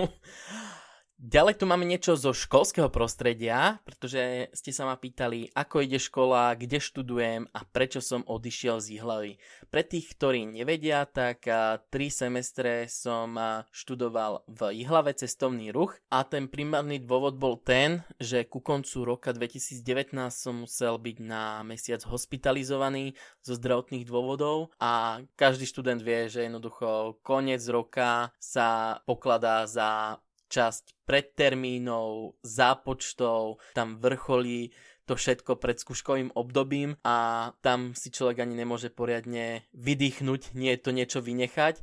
Ďalej 1.16 1.56
tu 1.56 1.64
máme 1.64 1.88
niečo 1.88 2.12
zo 2.12 2.36
školského 2.36 2.92
prostredia, 2.92 3.80
pretože 3.88 4.52
ste 4.52 4.68
sa 4.68 4.84
ma 4.84 5.00
pýtali, 5.00 5.48
ako 5.56 5.80
ide 5.80 5.96
škola, 5.96 6.52
kde 6.52 6.76
študujem 6.76 7.48
a 7.56 7.60
prečo 7.64 8.04
som 8.04 8.20
odišiel 8.28 8.84
z 8.84 9.00
Ihlavy. 9.00 9.32
Pre 9.72 9.80
tých, 9.80 10.12
ktorí 10.12 10.44
nevedia, 10.44 11.08
tak 11.08 11.48
tri 11.88 12.12
semestre 12.12 12.84
som 12.92 13.32
študoval 13.72 14.44
v 14.44 14.84
Ihlave 14.84 15.16
cestovný 15.16 15.72
ruch 15.72 15.96
a 16.12 16.20
ten 16.20 16.52
primárny 16.52 17.00
dôvod 17.00 17.40
bol 17.40 17.56
ten, 17.64 18.04
že 18.20 18.44
ku 18.44 18.60
koncu 18.60 19.16
roka 19.16 19.32
2019 19.32 20.12
som 20.28 20.68
musel 20.68 21.00
byť 21.00 21.16
na 21.24 21.64
mesiac 21.64 22.04
hospitalizovaný 22.04 23.16
zo 23.40 23.56
zdravotných 23.56 24.04
dôvodov 24.04 24.68
a 24.76 25.24
každý 25.32 25.64
študent 25.64 26.04
vie, 26.04 26.28
že 26.28 26.44
jednoducho 26.44 27.16
koniec 27.24 27.64
roka 27.72 28.36
sa 28.36 29.00
pokladá 29.08 29.64
za 29.64 30.20
časť 30.48 31.06
pred 31.06 31.34
termínov, 31.34 32.38
zápočtov, 32.42 33.62
tam 33.74 33.98
vrcholí 33.98 34.74
to 35.06 35.14
všetko 35.14 35.62
pred 35.62 35.78
skúškovým 35.78 36.34
obdobím 36.34 36.98
a 37.06 37.50
tam 37.62 37.94
si 37.94 38.10
človek 38.10 38.42
ani 38.42 38.58
nemôže 38.58 38.90
poriadne 38.90 39.62
vydýchnuť, 39.70 40.58
nie 40.58 40.74
je 40.74 40.80
to 40.82 40.90
niečo 40.90 41.18
vynechať. 41.22 41.80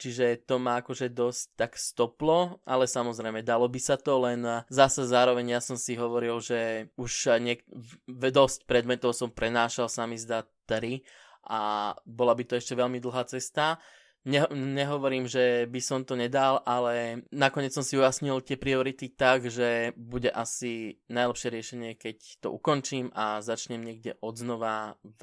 Čiže 0.00 0.48
to 0.48 0.58
má 0.58 0.82
akože 0.82 1.14
dosť 1.14 1.44
tak 1.54 1.78
stoplo, 1.78 2.58
ale 2.66 2.90
samozrejme 2.90 3.44
dalo 3.46 3.70
by 3.70 3.78
sa 3.78 3.94
to, 3.94 4.24
len 4.24 4.42
zase 4.66 5.06
zároveň 5.06 5.54
ja 5.54 5.60
som 5.62 5.78
si 5.78 5.94
hovoril, 5.94 6.42
že 6.42 6.90
už 6.98 7.38
niek- 7.38 7.68
dosť 8.08 8.66
predmetov 8.66 9.14
som 9.14 9.30
prenášal, 9.30 9.86
sa 9.86 10.08
mi 10.08 10.18
zdá 10.18 10.42
3 10.66 11.04
a 11.46 11.92
bola 12.02 12.34
by 12.34 12.42
to 12.50 12.58
ešte 12.58 12.74
veľmi 12.74 12.98
dlhá 12.98 13.30
cesta 13.30 13.78
Ne, 14.22 14.46
nehovorím, 14.54 15.26
že 15.26 15.66
by 15.66 15.80
som 15.82 16.06
to 16.06 16.14
nedal, 16.14 16.62
ale 16.62 17.26
nakoniec 17.34 17.74
som 17.74 17.82
si 17.82 17.98
ujasnil 17.98 18.38
tie 18.46 18.54
priority 18.54 19.10
tak, 19.10 19.50
že 19.50 19.90
bude 19.98 20.30
asi 20.30 21.02
najlepšie 21.10 21.48
riešenie, 21.50 21.90
keď 21.98 22.38
to 22.38 22.54
ukončím 22.54 23.10
a 23.18 23.42
začnem 23.42 23.82
niekde 23.82 24.14
odznova 24.22 24.94
v 25.02 25.22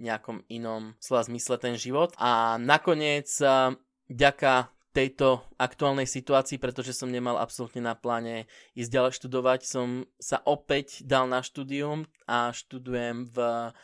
nejakom 0.00 0.48
inom 0.48 0.96
slova 0.96 1.28
zmysle 1.28 1.60
ten 1.60 1.76
život. 1.76 2.16
A 2.16 2.56
nakoniec, 2.56 3.28
ďaká 4.08 4.72
tejto 4.92 5.40
aktuálnej 5.56 6.04
situácii, 6.04 6.60
pretože 6.60 6.92
som 6.92 7.08
nemal 7.08 7.40
absolútne 7.40 7.80
na 7.80 7.96
pláne 7.96 8.44
ísť 8.76 8.92
ďalej 8.92 9.12
študovať, 9.16 9.60
som 9.64 10.04
sa 10.20 10.44
opäť 10.44 11.00
dal 11.02 11.24
na 11.26 11.40
štúdium 11.40 12.04
a 12.28 12.52
študujem 12.52 13.32
v 13.32 13.36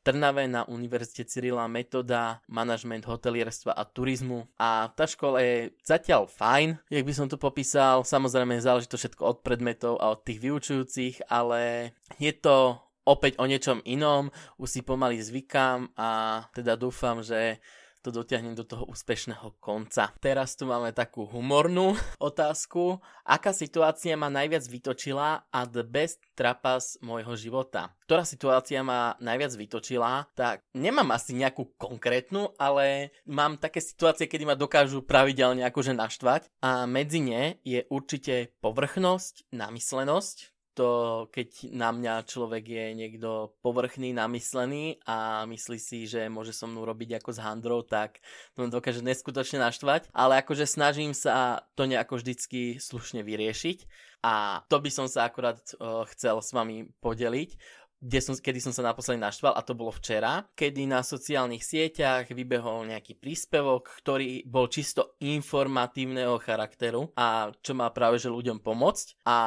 Trnave 0.05 0.45
na 0.47 0.69
Univerzite 0.69 1.25
Cyrila 1.25 1.65
Metoda, 1.67 2.45
manažment 2.47 3.09
hotelierstva 3.09 3.73
a 3.73 3.89
turizmu. 3.89 4.47
A 4.61 4.93
tá 4.93 5.09
škola 5.09 5.41
je 5.41 5.73
zatiaľ 5.81 6.29
fajn, 6.29 6.77
jak 6.93 7.05
by 7.09 7.13
som 7.17 7.27
to 7.27 7.41
popísal. 7.41 8.05
Samozrejme 8.05 8.61
záleží 8.61 8.87
to 8.87 9.01
všetko 9.01 9.23
od 9.25 9.39
predmetov 9.41 9.97
a 9.99 10.13
od 10.13 10.23
tých 10.23 10.45
vyučujúcich, 10.45 11.33
ale 11.33 11.93
je 12.21 12.33
to 12.37 12.77
opäť 13.09 13.41
o 13.41 13.49
niečom 13.49 13.81
inom, 13.89 14.29
už 14.61 14.69
si 14.69 14.81
pomaly 14.85 15.17
zvykám 15.25 15.97
a 15.97 16.45
teda 16.53 16.77
dúfam, 16.77 17.25
že 17.25 17.57
to 18.03 18.15
dotiahnem 18.15 18.55
do 18.55 18.65
toho 18.65 18.87
úspešného 18.89 19.59
konca. 19.59 20.13
Teraz 20.19 20.55
tu 20.55 20.67
máme 20.67 20.95
takú 20.95 21.27
humornú 21.27 21.95
otázku. 22.23 23.03
Aká 23.27 23.53
situácia 23.53 24.17
ma 24.17 24.33
najviac 24.33 24.65
vytočila 24.67 25.47
a 25.49 25.61
the 25.69 25.85
best 25.85 26.23
trapas 26.39 26.97
môjho 27.05 27.35
života? 27.37 27.93
Ktorá 28.09 28.25
situácia 28.25 28.81
ma 28.81 29.15
najviac 29.21 29.53
vytočila? 29.55 30.27
Tak 30.33 30.65
nemám 30.73 31.13
asi 31.13 31.37
nejakú 31.37 31.77
konkrétnu, 31.77 32.57
ale 32.57 33.13
mám 33.29 33.61
také 33.61 33.85
situácie, 33.85 34.25
kedy 34.27 34.49
ma 34.49 34.57
dokážu 34.57 35.05
pravidelne 35.05 35.63
akože 35.69 35.93
naštvať 35.93 36.49
a 36.65 36.89
medzi 36.89 37.21
ne 37.21 37.61
je 37.63 37.85
určite 37.93 38.57
povrchnosť, 38.65 39.53
namyslenosť, 39.53 40.58
to, 40.79 40.91
keď 41.35 41.75
na 41.75 41.91
mňa 41.91 42.23
človek 42.23 42.63
je 42.63 42.87
niekto 42.95 43.59
povrchný, 43.67 44.15
namyslený 44.15 45.03
a 45.03 45.43
myslí 45.51 45.79
si, 45.83 46.07
že 46.07 46.31
môže 46.31 46.55
so 46.55 46.71
mnou 46.71 46.87
robiť 46.87 47.19
ako 47.19 47.31
s 47.35 47.43
handrou, 47.43 47.83
tak 47.83 48.23
to 48.55 48.71
dokáže 48.71 49.03
neskutočne 49.03 49.59
naštvať. 49.59 50.15
Ale 50.15 50.39
akože 50.39 50.71
snažím 50.71 51.11
sa 51.11 51.67
to 51.75 51.91
nejako 51.91 52.23
vždycky 52.23 52.79
slušne 52.79 53.27
vyriešiť 53.27 53.91
a 54.23 54.63
to 54.71 54.79
by 54.79 54.91
som 54.95 55.11
sa 55.11 55.27
akurát 55.27 55.59
uh, 55.83 56.07
chcel 56.15 56.39
s 56.39 56.55
vami 56.55 56.87
podeliť 57.03 57.59
kde 57.99 58.21
som, 58.23 58.35
kedy 58.39 58.63
som 58.63 58.71
sa 58.71 58.87
naposledy 58.87 59.19
naštval 59.19 59.59
a 59.59 59.67
to 59.67 59.75
bolo 59.75 59.91
včera, 59.91 60.47
kedy 60.55 60.87
na 60.87 61.03
sociálnych 61.03 61.67
sieťach 61.67 62.31
vybehol 62.31 62.87
nejaký 62.87 63.19
príspevok, 63.19 63.91
ktorý 63.99 64.47
bol 64.47 64.71
čisto 64.71 65.19
informatívneho 65.19 66.39
charakteru 66.39 67.11
a 67.19 67.51
čo 67.59 67.75
má 67.75 67.91
práve 67.91 68.23
že 68.23 68.31
ľuďom 68.31 68.63
pomôcť 68.63 69.27
a 69.27 69.39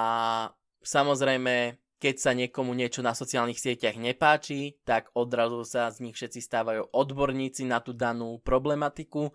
Samozrejme, 0.81 1.77
keď 2.01 2.15
sa 2.17 2.33
niekomu 2.33 2.73
niečo 2.73 3.05
na 3.05 3.13
sociálnych 3.13 3.61
sieťach 3.61 3.93
nepáči, 3.93 4.81
tak 4.81 5.13
odrazu 5.13 5.61
sa 5.61 5.85
z 5.93 6.01
nich 6.01 6.17
všetci 6.17 6.41
stávajú 6.41 6.89
odborníci 6.89 7.69
na 7.69 7.77
tú 7.77 7.93
danú 7.93 8.41
problematiku 8.41 9.29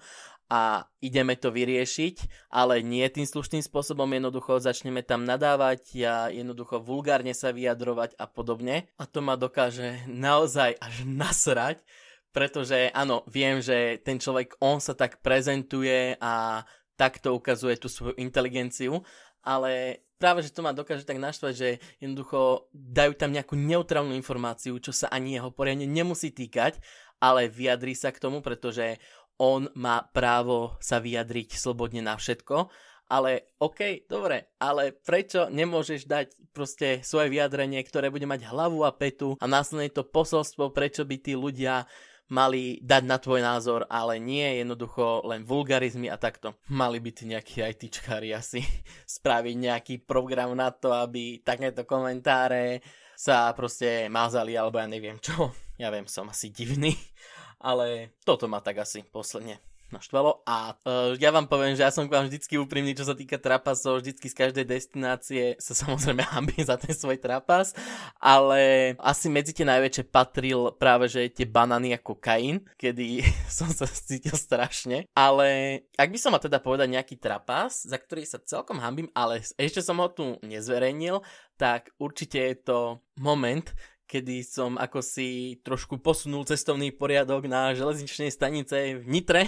a 0.50 0.86
ideme 0.98 1.38
to 1.38 1.54
vyriešiť, 1.54 2.50
ale 2.50 2.82
nie 2.82 3.06
tým 3.06 3.26
slušným 3.26 3.62
spôsobom, 3.62 4.10
jednoducho 4.10 4.58
začneme 4.58 5.06
tam 5.06 5.22
nadávať 5.22 5.82
a 6.06 6.14
jednoducho 6.30 6.82
vulgárne 6.82 7.34
sa 7.34 7.54
vyjadrovať 7.54 8.18
a 8.18 8.26
podobne. 8.26 8.90
A 8.98 9.06
to 9.06 9.22
ma 9.22 9.38
dokáže 9.38 10.02
naozaj 10.10 10.74
až 10.82 11.06
nasrať, 11.06 11.86
pretože 12.34 12.90
áno, 12.94 13.22
viem, 13.30 13.62
že 13.62 14.02
ten 14.02 14.18
človek, 14.18 14.58
on 14.58 14.82
sa 14.82 14.98
tak 14.98 15.22
prezentuje 15.22 16.18
a 16.18 16.66
takto 16.98 17.34
ukazuje 17.34 17.78
tú 17.78 17.86
svoju 17.86 18.18
inteligenciu, 18.18 19.06
ale 19.46 20.02
práve, 20.18 20.42
že 20.42 20.50
to 20.50 20.66
ma 20.66 20.74
dokáže 20.74 21.06
tak 21.06 21.22
naštvať, 21.22 21.54
že 21.54 21.68
jednoducho 22.02 22.66
dajú 22.74 23.14
tam 23.14 23.30
nejakú 23.30 23.54
neutrálnu 23.54 24.12
informáciu, 24.18 24.74
čo 24.82 24.90
sa 24.90 25.06
ani 25.14 25.38
jeho 25.38 25.54
poriadne 25.54 25.86
nemusí 25.86 26.34
týkať, 26.34 26.82
ale 27.22 27.46
vyjadrí 27.46 27.94
sa 27.94 28.10
k 28.10 28.20
tomu, 28.20 28.42
pretože 28.42 28.98
on 29.38 29.68
má 29.78 30.02
právo 30.10 30.74
sa 30.82 30.98
vyjadriť 30.98 31.54
slobodne 31.54 32.02
na 32.02 32.18
všetko. 32.18 32.72
Ale 33.06 33.54
OK, 33.62 34.10
dobre, 34.10 34.50
ale 34.58 34.90
prečo 34.90 35.46
nemôžeš 35.46 36.10
dať 36.10 36.26
proste 36.50 37.06
svoje 37.06 37.30
vyjadrenie, 37.30 37.78
ktoré 37.86 38.10
bude 38.10 38.26
mať 38.26 38.50
hlavu 38.50 38.82
a 38.82 38.90
petu 38.90 39.38
a 39.38 39.46
následne 39.46 39.94
to 39.94 40.02
posolstvo, 40.02 40.74
prečo 40.74 41.06
by 41.06 41.14
tí 41.22 41.38
ľudia 41.38 41.86
mali 42.28 42.82
dať 42.82 43.02
na 43.06 43.18
tvoj 43.22 43.40
názor, 43.42 43.80
ale 43.86 44.18
nie 44.18 44.62
jednoducho 44.62 45.22
len 45.26 45.46
vulgarizmy 45.46 46.10
a 46.10 46.18
takto. 46.18 46.58
Mali 46.70 46.98
by 46.98 47.10
tí 47.14 47.24
nejakí 47.30 47.62
ITčkári 47.62 48.34
asi 48.34 48.62
spraviť 49.18 49.54
nejaký 49.54 49.94
program 50.02 50.54
na 50.58 50.74
to, 50.74 50.90
aby 50.90 51.42
takéto 51.42 51.86
komentáre 51.86 52.82
sa 53.16 53.48
proste 53.56 54.10
mazali, 54.12 54.58
alebo 54.58 54.76
ja 54.76 54.86
neviem 54.90 55.16
čo. 55.22 55.54
Ja 55.76 55.92
viem, 55.92 56.08
som 56.08 56.28
asi 56.28 56.50
divný, 56.50 56.96
ale 57.68 58.18
toto 58.24 58.50
ma 58.50 58.60
tak 58.60 58.82
asi 58.82 59.04
posledne 59.04 59.60
naštvalo. 59.92 60.42
A 60.46 60.74
uh, 60.74 61.14
ja 61.18 61.30
vám 61.30 61.46
poviem, 61.46 61.78
že 61.78 61.86
ja 61.86 61.92
som 61.94 62.06
k 62.06 62.14
vám 62.14 62.26
vždycky 62.26 62.58
úprimný, 62.58 62.94
čo 62.96 63.06
sa 63.06 63.14
týka 63.14 63.38
trapasov, 63.38 64.02
vždycky 64.02 64.26
z 64.30 64.36
každej 64.36 64.64
destinácie 64.66 65.44
sa 65.58 65.72
samozrejme 65.74 66.22
hambím 66.34 66.64
za 66.64 66.74
ten 66.78 66.92
svoj 66.94 67.18
trapas, 67.18 67.72
ale 68.18 68.94
asi 68.98 69.30
medzi 69.30 69.54
tie 69.54 69.66
najväčšie 69.66 70.04
patril 70.10 70.74
práve, 70.76 71.06
že 71.10 71.30
tie 71.30 71.46
banany 71.46 71.94
a 71.94 72.00
kokain, 72.00 72.62
kedy 72.78 73.22
som 73.58 73.70
sa 73.70 73.86
cítil 73.86 74.34
strašne, 74.34 75.06
ale 75.14 75.80
ak 75.94 76.08
by 76.10 76.18
som 76.18 76.34
mal 76.34 76.42
teda 76.42 76.58
povedať 76.58 76.88
nejaký 76.92 77.16
trapas, 77.18 77.86
za 77.86 77.96
ktorý 77.96 78.26
sa 78.26 78.42
celkom 78.42 78.78
hambím, 78.82 79.10
ale 79.14 79.42
ešte 79.58 79.80
som 79.80 79.98
ho 80.02 80.08
tu 80.10 80.36
nezverejnil, 80.42 81.22
tak 81.56 81.88
určite 81.96 82.36
je 82.36 82.56
to 82.60 82.78
moment, 83.16 83.72
kedy 84.06 84.46
som 84.46 84.78
ako 84.78 85.02
si 85.02 85.58
trošku 85.66 85.98
posunul 85.98 86.46
cestovný 86.46 86.94
poriadok 86.94 87.50
na 87.50 87.74
železničnej 87.74 88.30
stanice 88.30 89.02
v 89.02 89.04
Nitre 89.06 89.42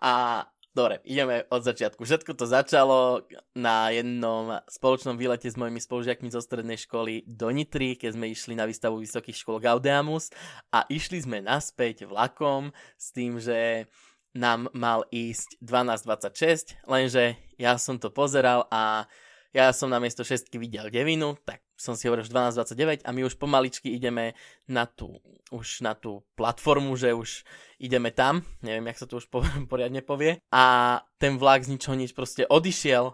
a 0.00 0.44
Dobre, 0.74 0.98
ideme 1.06 1.46
od 1.54 1.62
začiatku. 1.62 2.02
Všetko 2.02 2.34
to 2.34 2.50
začalo 2.50 3.22
na 3.54 3.94
jednom 3.94 4.58
spoločnom 4.66 5.14
výlete 5.14 5.46
s 5.46 5.54
mojimi 5.54 5.78
spolužiakmi 5.78 6.34
zo 6.34 6.42
strednej 6.42 6.74
školy 6.82 7.22
do 7.30 7.46
Nitry, 7.54 7.94
keď 7.94 8.18
sme 8.18 8.34
išli 8.34 8.58
na 8.58 8.66
výstavu 8.66 8.98
vysokých 8.98 9.38
škôl 9.38 9.62
Gaudeamus 9.62 10.34
a 10.74 10.82
išli 10.90 11.22
sme 11.22 11.46
naspäť 11.46 12.10
vlakom 12.10 12.74
s 12.98 13.14
tým, 13.14 13.38
že 13.38 13.86
nám 14.34 14.66
mal 14.74 15.06
ísť 15.14 15.62
12.26, 15.62 16.90
lenže 16.90 17.38
ja 17.54 17.78
som 17.78 18.02
to 18.02 18.10
pozeral 18.10 18.66
a 18.66 19.06
ja 19.54 19.70
som 19.70 19.86
na 19.86 20.02
miesto 20.02 20.26
šestky 20.26 20.58
videl 20.58 20.90
devinu, 20.90 21.38
tak 21.46 21.62
som 21.74 21.98
si 21.98 22.06
hovoril, 22.06 22.22
že 22.22 22.32
12.29 22.32 23.02
a 23.02 23.10
my 23.10 23.20
už 23.26 23.34
pomaličky 23.34 23.90
ideme 23.90 24.38
na 24.70 24.86
tú, 24.86 25.18
už 25.50 25.82
na 25.82 25.98
tú 25.98 26.22
platformu, 26.38 26.94
že 26.94 27.10
už 27.10 27.42
ideme 27.82 28.14
tam, 28.14 28.46
neviem, 28.62 28.86
jak 28.90 29.00
sa 29.02 29.06
to 29.10 29.18
už 29.18 29.26
po, 29.26 29.42
poriadne 29.72 30.00
povie. 30.00 30.38
A 30.54 31.02
ten 31.18 31.36
vlak 31.36 31.66
z 31.66 31.74
ničoho 31.74 31.98
nič 31.98 32.14
proste 32.14 32.46
odišiel. 32.46 33.10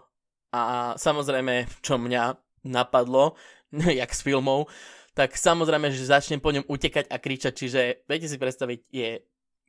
A 0.51 0.93
samozrejme, 0.99 1.67
čo 1.79 1.95
mňa 1.95 2.37
napadlo, 2.67 3.39
jak 3.73 4.11
s 4.13 4.21
filmov, 4.21 4.69
tak 5.11 5.35
samozrejme, 5.35 5.91
že 5.91 6.07
začnem 6.07 6.39
po 6.39 6.55
ňom 6.55 6.67
utekať 6.69 7.11
a 7.11 7.19
kričať, 7.19 7.53
čiže 7.55 7.81
viete 8.07 8.27
si 8.31 8.37
predstaviť, 8.39 8.79
je 8.91 9.19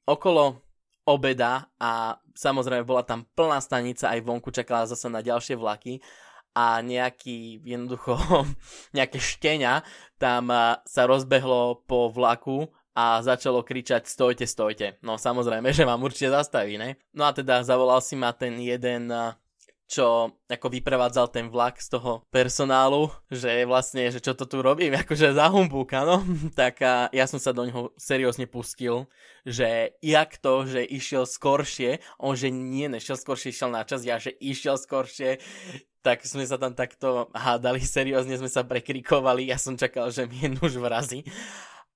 okolo 0.06 0.58
obeda 1.02 1.66
a 1.82 2.14
samozrejme 2.38 2.86
bola 2.86 3.02
tam 3.02 3.26
plná 3.34 3.58
stanica, 3.58 4.14
aj 4.14 4.22
vonku 4.22 4.54
čakala 4.54 4.86
zase 4.86 5.10
na 5.10 5.18
ďalšie 5.18 5.58
vlaky 5.58 5.98
a 6.52 6.84
nejaký 6.84 7.64
jednoducho 7.64 8.16
nejaké 8.96 9.18
štenia 9.18 9.84
tam 10.20 10.52
sa 10.86 11.02
rozbehlo 11.08 11.82
po 11.88 12.12
vlaku 12.12 12.70
a 12.92 13.24
začalo 13.24 13.64
kričať 13.64 14.04
stojte, 14.04 14.44
stojte. 14.44 15.00
No 15.00 15.16
samozrejme, 15.16 15.72
že 15.72 15.88
vám 15.88 16.04
určite 16.04 16.28
zastaví, 16.28 16.76
ne? 16.76 17.00
No 17.16 17.24
a 17.24 17.32
teda 17.32 17.64
zavolal 17.64 18.04
si 18.04 18.20
ma 18.20 18.36
ten 18.36 18.60
jeden 18.60 19.08
čo 19.92 20.32
ako 20.48 20.72
vyprevádzal 20.72 21.28
ten 21.28 21.52
vlak 21.52 21.76
z 21.76 21.92
toho 21.92 22.24
personálu, 22.32 23.12
že 23.28 23.68
vlastne, 23.68 24.08
že 24.08 24.24
čo 24.24 24.32
to 24.32 24.48
tu 24.48 24.64
robím, 24.64 24.96
akože 25.04 25.36
za 25.36 25.52
humbúka, 25.52 26.08
no. 26.08 26.24
tak 26.60 26.80
a 26.80 27.12
ja 27.12 27.28
som 27.28 27.36
sa 27.36 27.52
do 27.52 27.68
neho 27.68 27.92
seriózne 28.00 28.48
pustil, 28.48 29.04
že 29.44 29.92
jak 30.00 30.40
to, 30.40 30.64
že 30.64 30.80
išiel 30.80 31.28
skoršie, 31.28 32.00
on 32.16 32.32
že 32.32 32.48
nie, 32.48 32.88
nešiel 32.88 33.20
skoršie, 33.20 33.52
išiel 33.52 33.68
na 33.68 33.84
čas, 33.84 34.08
ja 34.08 34.16
že 34.16 34.32
išiel 34.32 34.80
skoršie, 34.80 35.44
tak 36.02 36.26
sme 36.26 36.42
sa 36.42 36.58
tam 36.58 36.74
takto 36.74 37.30
hádali, 37.32 37.80
seriózne 37.96 38.36
sme 38.36 38.50
sa 38.50 38.66
prekrikovali, 38.66 39.48
ja 39.48 39.56
som 39.56 39.78
čakal, 39.78 40.10
že 40.10 40.26
mi 40.26 40.42
je 40.42 40.58
už 40.58 40.82
vrazí. 40.82 41.22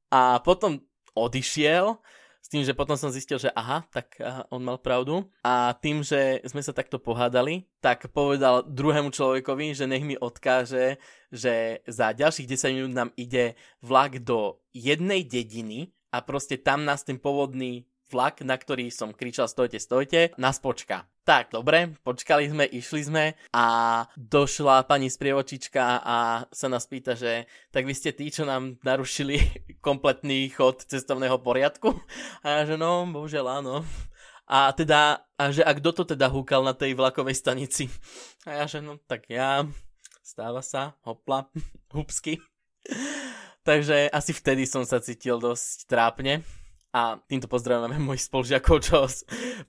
A 0.09 0.39
potom 0.41 0.81
odišiel, 1.13 1.99
s 2.47 2.55
tým, 2.55 2.63
že 2.63 2.79
potom 2.79 2.95
som 2.95 3.11
zistil, 3.11 3.43
že 3.43 3.51
aha, 3.59 3.83
tak 3.91 4.23
on 4.55 4.63
mal 4.63 4.79
pravdu. 4.79 5.27
A 5.43 5.75
tým, 5.83 6.07
že 6.07 6.39
sme 6.47 6.63
sa 6.63 6.71
takto 6.71 7.03
pohádali, 7.03 7.67
tak 7.83 8.07
povedal 8.15 8.63
druhému 8.63 9.11
človekovi, 9.11 9.75
že 9.75 9.91
nech 9.91 10.07
mi 10.07 10.15
odkáže, 10.15 11.03
že 11.35 11.83
za 11.91 12.15
ďalších 12.15 12.47
10 12.47 12.77
minút 12.79 12.95
nám 12.95 13.11
ide 13.19 13.59
vlak 13.83 14.23
do 14.23 14.63
jednej 14.71 15.27
dediny 15.27 15.91
a 16.15 16.23
proste 16.23 16.55
tam 16.55 16.87
nás 16.87 17.03
ten 17.03 17.19
pôvodný 17.19 17.91
vlak, 18.11 18.43
na 18.47 18.55
ktorý 18.55 18.89
som 18.91 19.11
kričal 19.11 19.51
stojte, 19.51 19.83
stojte, 19.83 20.35
nás 20.39 20.63
počka. 20.63 21.07
Tak, 21.27 21.51
dobre, 21.51 21.91
počkali 22.07 22.47
sme, 22.47 22.71
išli 22.71 23.03
sme 23.03 23.25
a 23.51 23.67
došla 24.15 24.87
pani 24.87 25.11
sprievočička 25.11 26.07
a 26.07 26.47
sa 26.55 26.67
nás 26.71 26.87
pýta, 26.87 27.19
že 27.19 27.51
tak 27.75 27.83
vy 27.83 27.95
ste 27.99 28.15
tí, 28.15 28.31
čo 28.31 28.47
nám 28.47 28.79
narušili 28.87 29.43
kompletný 29.87 30.47
chod 30.55 30.87
cestovného 30.87 31.43
poriadku? 31.43 31.99
A 32.47 32.63
ja, 32.63 32.75
že 32.75 32.79
no, 32.79 33.03
bohužiaľ 33.11 33.59
áno. 33.59 33.83
A 34.47 34.71
teda, 34.71 35.27
a 35.35 35.51
že 35.51 35.67
a 35.67 35.75
kto 35.75 35.91
to 35.91 36.15
teda 36.15 36.31
húkal 36.31 36.63
na 36.63 36.79
tej 36.79 36.95
vlakovej 36.95 37.35
stanici? 37.35 37.91
A 38.47 38.63
ja, 38.63 38.65
že 38.71 38.79
no, 38.79 39.03
tak 39.11 39.27
ja, 39.27 39.67
stáva 40.23 40.63
sa, 40.63 40.95
hopla, 41.03 41.51
hupsky. 41.97 42.39
Takže 43.67 44.15
asi 44.15 44.31
vtedy 44.31 44.63
som 44.63 44.87
sa 44.87 45.03
cítil 45.03 45.43
dosť 45.43 45.91
trápne 45.91 46.47
a 46.97 47.21
týmto 47.29 47.45
pozdravujeme 47.45 48.01
mojich 48.01 48.25
spolužiakov, 48.25 48.77
čo 48.81 49.05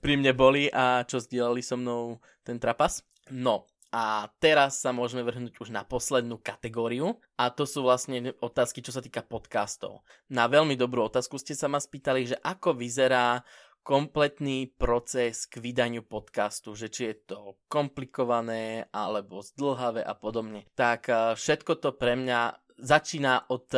pri 0.00 0.16
mne 0.16 0.32
boli 0.32 0.72
a 0.72 1.04
čo 1.04 1.20
zdieľali 1.20 1.60
so 1.60 1.76
mnou 1.76 2.24
ten 2.40 2.56
trapas. 2.56 3.04
No, 3.28 3.68
a 3.92 4.32
teraz 4.40 4.80
sa 4.80 4.96
môžeme 4.96 5.20
vrhnúť 5.24 5.60
už 5.60 5.68
na 5.68 5.84
poslednú 5.84 6.40
kategóriu 6.40 7.20
a 7.36 7.52
to 7.52 7.68
sú 7.68 7.84
vlastne 7.84 8.32
otázky, 8.40 8.80
čo 8.80 8.96
sa 8.96 9.04
týka 9.04 9.20
podcastov. 9.20 10.00
Na 10.32 10.48
veľmi 10.48 10.72
dobrú 10.72 11.04
otázku 11.04 11.36
ste 11.36 11.52
sa 11.52 11.68
ma 11.68 11.76
spýtali, 11.76 12.32
že 12.32 12.40
ako 12.40 12.72
vyzerá 12.76 13.44
kompletný 13.84 14.68
proces 14.76 15.48
k 15.48 15.64
vydaniu 15.64 16.04
podcastu, 16.04 16.76
že 16.76 16.92
či 16.92 17.12
je 17.12 17.32
to 17.32 17.56
komplikované 17.72 18.88
alebo 18.92 19.40
zdlhavé 19.40 20.04
a 20.04 20.12
podobne. 20.12 20.68
Tak 20.76 21.08
všetko 21.36 21.72
to 21.80 21.96
pre 21.96 22.12
mňa 22.16 22.40
začína 22.76 23.48
od 23.48 23.68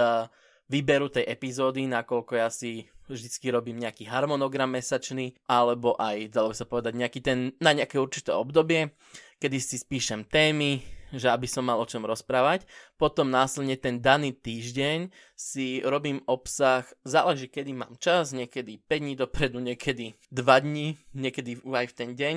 výberu 0.71 1.11
tej 1.11 1.27
epizódy, 1.27 1.91
nakoľko 1.91 2.33
ja 2.39 2.47
si 2.47 2.87
vždycky 3.11 3.50
robím 3.50 3.83
nejaký 3.83 4.07
harmonogram 4.07 4.71
mesačný, 4.71 5.35
alebo 5.50 5.99
aj, 5.99 6.31
dalo 6.31 6.55
by 6.55 6.57
sa 6.57 6.71
povedať, 6.71 6.95
nejaký 6.95 7.21
ten, 7.21 7.39
na 7.59 7.75
nejaké 7.75 7.99
určité 7.99 8.31
obdobie, 8.31 8.94
kedy 9.42 9.59
si 9.59 9.83
spíšem 9.83 10.31
témy, 10.31 10.79
že 11.11 11.27
aby 11.27 11.51
som 11.51 11.66
mal 11.66 11.83
o 11.83 11.90
čom 11.90 12.07
rozprávať. 12.07 12.71
Potom 12.94 13.35
následne 13.35 13.75
ten 13.75 13.99
daný 13.99 14.31
týždeň 14.31 15.11
si 15.35 15.83
robím 15.83 16.23
obsah, 16.31 16.87
záleží 17.03 17.51
kedy 17.51 17.75
mám 17.75 17.99
čas, 17.99 18.31
niekedy 18.31 18.79
5 18.87 19.03
dní 19.03 19.14
dopredu, 19.18 19.59
niekedy 19.59 20.14
2 20.31 20.38
dní, 20.62 20.94
niekedy 21.11 21.59
aj 21.66 21.87
v 21.90 21.97
ten 21.99 22.11
deň 22.14 22.35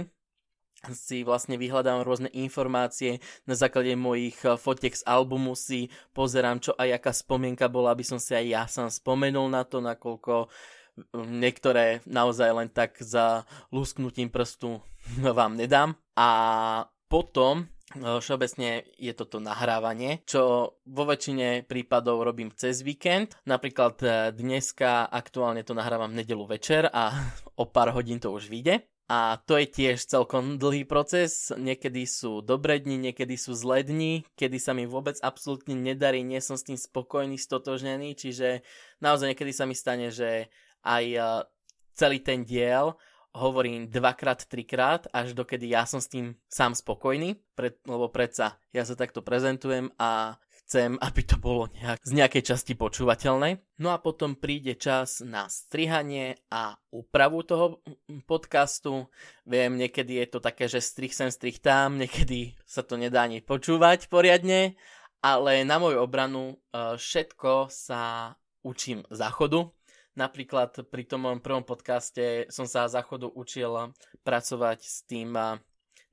si 0.91 1.23
vlastne 1.23 1.55
vyhľadám 1.55 2.03
rôzne 2.03 2.27
informácie, 2.35 3.23
na 3.47 3.55
základe 3.55 3.95
mojich 3.95 4.35
eh, 4.43 4.59
fotiek 4.59 4.91
z 4.91 5.03
albumu 5.07 5.55
si 5.55 5.87
pozerám, 6.11 6.59
čo 6.59 6.75
aj 6.75 6.99
aká 6.99 7.11
spomienka 7.15 7.71
bola, 7.71 7.95
aby 7.95 8.03
som 8.03 8.19
si 8.19 8.35
aj 8.35 8.45
ja 8.45 8.63
sám 8.67 8.91
spomenul 8.91 9.47
na 9.47 9.63
to, 9.63 9.79
nakoľko 9.79 10.51
mm, 11.15 11.39
niektoré 11.39 12.03
naozaj 12.03 12.49
len 12.51 12.67
tak 12.67 12.99
za 12.99 13.47
lusknutím 13.71 14.27
prstu 14.27 14.83
vám 15.39 15.55
nedám. 15.55 15.95
A 16.19 16.29
potom 17.07 17.63
eh, 17.63 18.19
všeobecne 18.19 18.83
je 18.99 19.13
toto 19.15 19.39
nahrávanie, 19.39 20.27
čo 20.27 20.75
vo 20.83 21.03
väčšine 21.07 21.63
prípadov 21.63 22.27
robím 22.27 22.51
cez 22.51 22.83
víkend. 22.83 23.39
Napríklad 23.47 23.95
eh, 24.03 24.11
dneska 24.35 25.07
aktuálne 25.07 25.63
to 25.63 25.71
nahrávam 25.71 26.11
v 26.11 26.27
nedelu 26.27 26.43
večer 26.43 26.91
a 26.91 27.15
o 27.61 27.63
pár 27.71 27.95
hodín 27.95 28.19
to 28.19 28.35
už 28.35 28.51
vyjde. 28.51 28.92
A 29.11 29.35
to 29.43 29.59
je 29.59 29.67
tiež 29.67 30.07
celkom 30.07 30.55
dlhý 30.55 30.87
proces. 30.87 31.51
Niekedy 31.51 32.07
sú 32.07 32.39
dobré 32.39 32.79
dni, 32.79 33.11
niekedy 33.11 33.35
sú 33.35 33.51
zlé 33.51 33.83
dni, 33.83 34.23
kedy 34.39 34.57
sa 34.57 34.71
mi 34.71 34.87
vôbec 34.87 35.19
absolútne 35.19 35.75
nedarí, 35.75 36.23
nie 36.23 36.39
som 36.39 36.55
s 36.55 36.63
tým 36.63 36.79
spokojný, 36.79 37.35
stotožnený, 37.35 38.15
čiže 38.15 38.63
naozaj 39.03 39.35
niekedy 39.35 39.51
sa 39.51 39.67
mi 39.67 39.75
stane, 39.75 40.07
že 40.07 40.47
aj 40.87 41.05
celý 41.93 42.23
ten 42.23 42.47
diel 42.47 42.95
hovorím 43.33 43.89
dvakrát, 43.89 44.45
trikrát, 44.45 45.09
až 45.09 45.33
dokedy 45.33 45.73
ja 45.73 45.89
som 45.89 45.97
s 45.97 46.07
tým 46.07 46.37
sám 46.45 46.77
spokojný, 46.77 47.41
pred, 47.57 47.81
lebo 47.89 48.07
predsa 48.13 48.61
ja 48.69 48.85
sa 48.85 48.93
takto 48.93 49.25
prezentujem 49.25 49.89
a 49.97 50.37
chcem, 50.73 50.97
aby 51.05 51.21
to 51.21 51.37
bolo 51.37 51.69
nejak, 51.69 52.01
z 52.01 52.17
nejakej 52.17 52.49
časti 52.49 52.73
počúvateľné. 52.73 53.61
No 53.77 53.93
a 53.93 54.01
potom 54.01 54.33
príde 54.33 54.73
čas 54.73 55.21
na 55.21 55.45
strihanie 55.45 56.41
a 56.49 56.73
úpravu 56.89 57.45
toho 57.45 57.85
podcastu. 58.25 59.05
Viem, 59.45 59.77
niekedy 59.77 60.17
je 60.17 60.33
to 60.33 60.41
také, 60.41 60.65
že 60.65 60.81
strih 60.81 61.13
sem, 61.13 61.29
strih 61.29 61.61
tam, 61.61 62.01
niekedy 62.01 62.57
sa 62.65 62.81
to 62.81 62.97
nedá 62.97 63.29
ani 63.29 63.45
počúvať 63.45 64.09
poriadne, 64.09 64.73
ale 65.21 65.61
na 65.61 65.77
moju 65.77 66.01
obranu 66.01 66.57
e, 66.57 66.97
všetko 66.97 67.69
sa 67.69 68.33
učím 68.65 69.05
záchodu. 69.13 69.69
Napríklad 70.17 70.89
pri 70.89 71.05
tom 71.05 71.29
mojom 71.29 71.45
prvom 71.45 71.65
podcaste 71.69 72.49
som 72.49 72.65
sa 72.65 72.89
záchodu 72.89 73.29
učil 73.29 73.93
pracovať 74.25 74.79
s 74.81 75.05
tým 75.05 75.37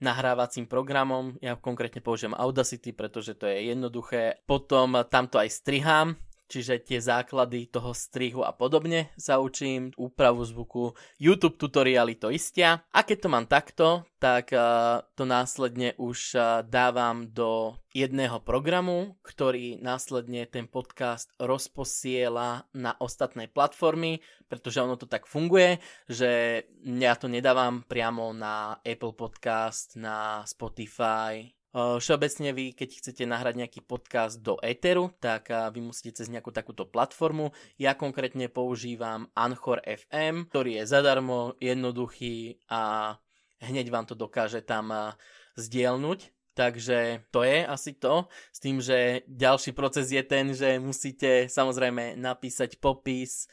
nahrávacím 0.01 0.65
programom. 0.67 1.37
Ja 1.45 1.57
konkrétne 1.61 2.01
použijem 2.01 2.33
Audacity, 2.33 2.97
pretože 2.97 3.37
to 3.37 3.47
je 3.47 3.71
jednoduché. 3.71 4.41
Potom 4.49 4.97
tamto 5.07 5.37
aj 5.37 5.53
strihám, 5.53 6.17
čiže 6.51 6.83
tie 6.83 6.99
základy 6.99 7.71
toho 7.71 7.95
strihu 7.95 8.43
a 8.43 8.51
podobne 8.51 9.15
sa 9.15 9.39
učím, 9.39 9.95
úpravu 9.95 10.43
zvuku, 10.43 10.99
YouTube 11.23 11.55
tutoriály 11.55 12.19
to 12.19 12.35
istia. 12.35 12.83
A 12.91 13.07
keď 13.07 13.19
to 13.23 13.29
mám 13.31 13.47
takto, 13.47 14.03
tak 14.19 14.51
uh, 14.51 15.07
to 15.15 15.23
následne 15.23 15.95
už 15.97 16.35
uh, 16.35 16.67
dávam 16.67 17.31
do 17.31 17.79
jedného 17.95 18.43
programu, 18.43 19.19
ktorý 19.23 19.79
následne 19.79 20.47
ten 20.51 20.67
podcast 20.67 21.31
rozposiela 21.39 22.67
na 22.75 22.95
ostatné 22.99 23.47
platformy, 23.47 24.23
pretože 24.51 24.83
ono 24.83 24.99
to 24.99 25.07
tak 25.07 25.27
funguje, 25.27 25.79
že 26.07 26.63
ja 26.83 27.15
to 27.15 27.27
nedávam 27.27 27.83
priamo 27.87 28.35
na 28.35 28.79
Apple 28.83 29.15
Podcast, 29.15 29.95
na 29.99 30.43
Spotify, 30.47 31.51
Všeobecne 31.71 32.51
vy, 32.51 32.75
keď 32.75 32.99
chcete 32.99 33.23
nahrať 33.31 33.55
nejaký 33.63 33.81
podcast 33.87 34.43
do 34.43 34.59
Etheru, 34.59 35.15
tak 35.23 35.55
vy 35.71 35.79
musíte 35.79 36.19
cez 36.19 36.27
nejakú 36.27 36.51
takúto 36.51 36.83
platformu. 36.83 37.55
Ja 37.79 37.95
konkrétne 37.95 38.51
používam 38.51 39.31
Anchor 39.39 39.79
FM, 39.87 40.51
ktorý 40.51 40.83
je 40.83 40.85
zadarmo, 40.91 41.55
jednoduchý 41.63 42.59
a 42.67 43.15
hneď 43.63 43.87
vám 43.87 44.11
to 44.11 44.19
dokáže 44.19 44.67
tam 44.67 45.15
zdieľnuť. 45.55 46.35
Takže 46.59 47.31
to 47.31 47.47
je 47.47 47.63
asi 47.63 47.95
to, 47.95 48.27
s 48.51 48.59
tým, 48.59 48.83
že 48.83 49.23
ďalší 49.31 49.71
proces 49.71 50.11
je 50.11 50.21
ten, 50.27 50.51
že 50.51 50.83
musíte 50.83 51.47
samozrejme 51.47 52.19
napísať 52.19 52.83
popis 52.83 53.47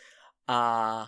a 0.49 1.06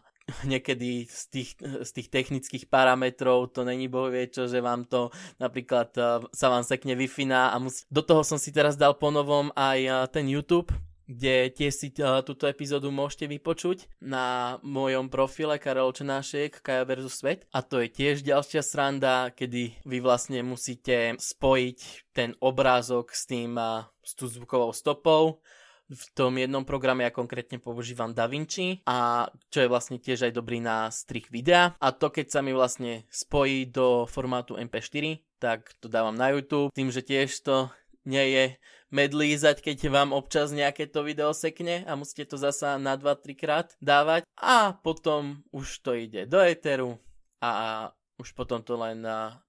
niekedy 0.52 1.06
z 1.10 1.24
tých, 1.30 1.52
z 1.60 1.90
tých 1.90 2.08
technických 2.10 2.66
parametrov 2.70 3.52
to 3.52 3.66
není 3.66 3.90
bohvie 3.92 4.30
čo, 4.30 4.48
že 4.48 4.64
vám 4.64 4.86
to 4.86 5.10
napríklad 5.42 5.90
uh, 5.98 6.24
sa 6.34 6.48
vám 6.50 6.64
sekne 6.64 6.94
wi 6.96 7.08
a 7.32 7.58
musí... 7.60 7.84
do 7.90 8.02
toho 8.06 8.24
som 8.24 8.38
si 8.38 8.54
teraz 8.54 8.78
dal 8.78 8.96
ponovom 8.96 9.52
aj 9.58 9.80
uh, 9.86 9.96
ten 10.08 10.30
YouTube, 10.30 10.72
kde 11.10 11.50
tiež 11.50 11.74
si 11.74 11.88
uh, 12.00 12.22
túto 12.22 12.46
epizódu 12.46 12.94
môžete 12.94 13.26
vypočuť 13.26 13.90
na 13.98 14.58
mojom 14.62 15.10
profile 15.10 15.58
Karol 15.58 15.90
Čenášek, 15.90 16.62
Kaja 16.62 16.86
versus 16.86 17.18
Svet. 17.18 17.50
A 17.50 17.66
to 17.66 17.82
je 17.82 17.90
tiež 17.90 18.22
ďalšia 18.22 18.62
sranda, 18.62 19.34
kedy 19.34 19.82
vy 19.90 19.98
vlastne 20.06 20.46
musíte 20.46 21.18
spojiť 21.18 21.80
ten 22.14 22.38
obrázok 22.38 23.10
s 23.10 23.26
tým, 23.26 23.58
uh, 23.58 23.90
s 24.06 24.14
tú 24.14 24.30
zvukovou 24.30 24.70
stopou 24.70 25.42
v 25.90 26.06
tom 26.14 26.38
jednom 26.38 26.62
programe 26.62 27.02
ja 27.02 27.12
konkrétne 27.12 27.58
používam 27.58 28.14
DaVinci 28.14 28.86
a 28.86 29.26
čo 29.50 29.66
je 29.66 29.72
vlastne 29.72 29.98
tiež 29.98 30.30
aj 30.30 30.34
dobrý 30.38 30.62
na 30.62 30.94
strich 30.94 31.34
videa. 31.34 31.74
A 31.82 31.90
to 31.90 32.14
keď 32.14 32.30
sa 32.30 32.40
mi 32.46 32.54
vlastne 32.54 33.10
spojí 33.10 33.66
do 33.68 34.06
formátu 34.06 34.54
MP4, 34.54 35.26
tak 35.42 35.74
to 35.82 35.90
dávam 35.90 36.14
na 36.14 36.30
YouTube, 36.30 36.70
tým, 36.72 36.94
že 36.94 37.02
tiež 37.02 37.34
to 37.42 37.74
nie 38.06 38.26
je 38.32 38.46
medlízať, 38.90 39.62
keď 39.62 39.90
vám 39.90 40.10
občas 40.14 40.50
nejaké 40.50 40.90
to 40.90 41.06
video 41.06 41.34
sekne 41.34 41.86
a 41.86 41.94
musíte 41.94 42.26
to 42.26 42.38
zasa 42.42 42.82
na 42.82 42.98
2-3 42.98 43.38
krát 43.38 43.68
dávať. 43.82 44.26
A 44.38 44.78
potom 44.82 45.46
už 45.54 45.82
to 45.86 45.94
ide 45.94 46.26
do 46.26 46.42
Eteru 46.42 46.98
a 47.40 47.90
už 48.20 48.36
potom 48.36 48.60
to 48.60 48.76
len 48.76 49.02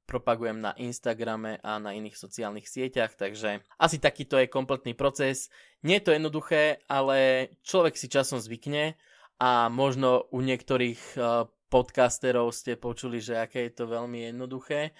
propagujem 0.06 0.62
na 0.62 0.70
Instagrame 0.78 1.59
a 1.61 1.83
na 1.83 1.90
iných 1.90 2.14
sociálnych 2.14 2.70
sieťach, 2.70 3.18
takže 3.18 3.66
asi 3.83 3.98
takýto 3.98 4.38
je 4.38 4.46
kompletný 4.46 4.94
proces. 4.94 5.50
Nie 5.83 5.98
je 5.98 6.06
to 6.06 6.14
jednoduché, 6.14 6.62
ale 6.87 7.50
človek 7.66 7.98
si 7.98 8.06
časom 8.06 8.38
zvykne 8.38 8.94
a 9.42 9.66
možno 9.66 10.30
u 10.30 10.38
niektorých 10.38 11.18
podcasterov 11.66 12.54
ste 12.54 12.78
počuli, 12.78 13.18
že 13.18 13.42
aké 13.42 13.70
je 13.70 13.83
to 13.83 13.85
veľmi 13.90 14.30
jednoduché, 14.30 14.94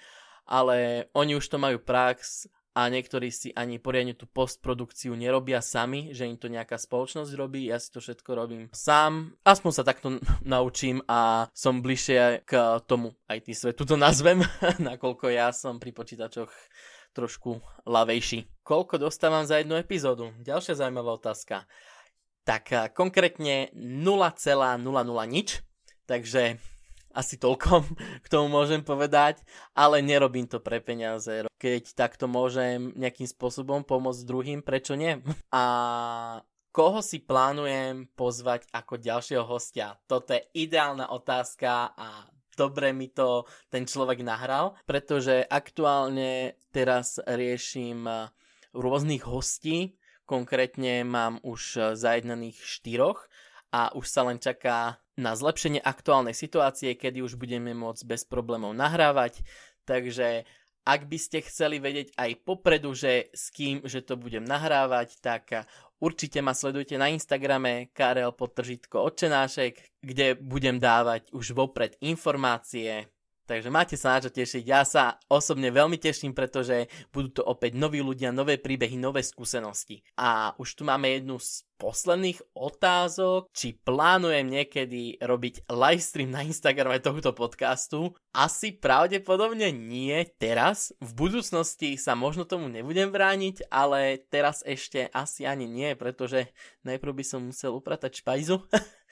ale 0.47 1.07
oni 1.15 1.39
už 1.39 1.47
to 1.47 1.55
majú 1.55 1.79
prax 1.79 2.51
a 2.71 2.87
niektorí 2.87 3.27
si 3.31 3.51
ani 3.51 3.83
poriadne 3.83 4.15
tú 4.15 4.27
postprodukciu 4.31 5.11
nerobia 5.15 5.59
sami, 5.59 6.15
že 6.15 6.23
im 6.23 6.39
to 6.39 6.47
nejaká 6.47 6.79
spoločnosť 6.79 7.31
robí, 7.35 7.67
ja 7.67 7.75
si 7.75 7.91
to 7.91 7.99
všetko 7.99 8.29
robím 8.31 8.63
sám. 8.71 9.35
Aspoň 9.43 9.71
sa 9.75 9.83
takto 9.83 10.17
naučím 10.47 11.03
a 11.07 11.51
som 11.51 11.83
bližšie 11.83 12.47
k 12.47 12.79
tomu 12.87 13.11
aj 13.27 13.43
tý 13.43 13.53
svetu 13.55 13.83
to 13.83 13.99
nazvem, 13.99 14.39
nakoľko 14.91 15.27
ja 15.31 15.51
som 15.51 15.83
pri 15.83 15.91
počítačoch 15.91 16.51
trošku 17.11 17.59
lavejší. 17.83 18.63
Koľko 18.63 18.95
dostávam 18.95 19.43
za 19.43 19.59
jednu 19.59 19.75
epizódu? 19.75 20.31
Ďalšia 20.39 20.79
zaujímavá 20.79 21.19
otázka. 21.19 21.67
Tak 22.47 22.95
konkrétne 22.95 23.69
0,00 23.75 24.79
nič, 25.27 25.59
takže 26.07 26.57
asi 27.13 27.35
toľko 27.37 27.85
k 28.25 28.27
tomu 28.27 28.47
môžem 28.51 28.81
povedať, 28.81 29.43
ale 29.75 30.03
nerobím 30.03 30.47
to 30.47 30.59
pre 30.59 30.79
peniaze. 30.81 31.47
Keď 31.61 31.83
takto 31.93 32.25
môžem 32.25 32.91
nejakým 32.97 33.29
spôsobom 33.29 33.85
pomôcť 33.85 34.25
druhým, 34.25 34.59
prečo 34.65 34.97
nie? 34.97 35.19
A 35.53 35.63
koho 36.71 37.03
si 37.03 37.19
plánujem 37.19 38.07
pozvať 38.15 38.67
ako 38.71 38.99
ďalšieho 38.99 39.43
hostia? 39.43 39.99
Toto 40.07 40.31
je 40.31 40.47
ideálna 40.55 41.11
otázka 41.11 41.91
a 41.93 42.31
dobre 42.55 42.95
mi 42.95 43.11
to 43.11 43.43
ten 43.67 43.83
človek 43.83 44.23
nahral, 44.23 44.79
pretože 44.87 45.43
aktuálne 45.47 46.55
teraz 46.71 47.19
riešim 47.23 48.07
rôznych 48.71 49.27
hostí, 49.27 49.99
konkrétne 50.23 51.03
mám 51.03 51.43
už 51.43 51.95
zajednaných 51.99 52.63
štyroch 52.63 53.27
a 53.71 53.95
už 53.95 54.05
sa 54.07 54.27
len 54.27 54.37
čaká 54.37 54.99
na 55.15 55.35
zlepšenie 55.35 55.79
aktuálnej 55.79 56.35
situácie, 56.35 56.95
kedy 56.95 57.23
už 57.23 57.39
budeme 57.39 57.71
môcť 57.71 58.03
bez 58.03 58.27
problémov 58.27 58.75
nahrávať. 58.75 59.43
Takže 59.87 60.43
ak 60.83 61.01
by 61.07 61.17
ste 61.17 61.45
chceli 61.45 61.77
vedieť 61.77 62.17
aj 62.17 62.31
popredu, 62.41 62.91
že 62.97 63.29
s 63.31 63.53
kým, 63.53 63.85
že 63.85 64.01
to 64.01 64.17
budem 64.17 64.41
nahrávať, 64.41 65.21
tak 65.21 65.69
určite 66.01 66.41
ma 66.41 66.57
sledujte 66.57 66.97
na 66.97 67.13
Instagrame 67.13 67.93
Karel 67.93 68.33
Potržitko 68.33 69.05
Očenášek, 69.05 70.01
kde 70.01 70.35
budem 70.41 70.81
dávať 70.81 71.29
už 71.31 71.53
vopred 71.53 71.95
informácie 72.01 73.07
Takže 73.51 73.67
máte 73.67 73.99
sa 73.99 74.15
na 74.15 74.23
čo 74.23 74.31
tešiť. 74.31 74.63
Ja 74.63 74.87
sa 74.87 75.19
osobne 75.27 75.75
veľmi 75.75 75.99
teším, 75.99 76.31
pretože 76.31 76.87
budú 77.11 77.35
to 77.35 77.43
opäť 77.43 77.75
noví 77.75 77.99
ľudia, 77.99 78.31
nové 78.31 78.55
príbehy, 78.55 78.95
nové 78.95 79.27
skúsenosti. 79.27 80.07
A 80.15 80.55
už 80.55 80.79
tu 80.79 80.87
máme 80.87 81.11
jednu 81.11 81.35
z 81.35 81.67
posledných 81.75 82.39
otázok, 82.55 83.51
či 83.51 83.75
plánujem 83.75 84.47
niekedy 84.47 85.19
robiť 85.19 85.67
livestream 85.67 86.31
na 86.31 86.47
Instagrame 86.47 87.03
tohto 87.03 87.35
podcastu. 87.35 88.15
Asi 88.31 88.71
pravdepodobne 88.71 89.75
nie 89.75 90.23
teraz. 90.39 90.95
V 91.03 91.11
budúcnosti 91.11 91.99
sa 91.99 92.15
možno 92.15 92.47
tomu 92.47 92.71
nebudem 92.71 93.11
brániť, 93.11 93.67
ale 93.67 94.23
teraz 94.31 94.63
ešte 94.63 95.11
asi 95.11 95.43
ani 95.43 95.67
nie, 95.67 95.91
pretože 95.99 96.55
najprv 96.87 97.19
by 97.19 97.25
som 97.27 97.51
musel 97.51 97.75
upratať 97.75 98.23
špajzu 98.23 98.63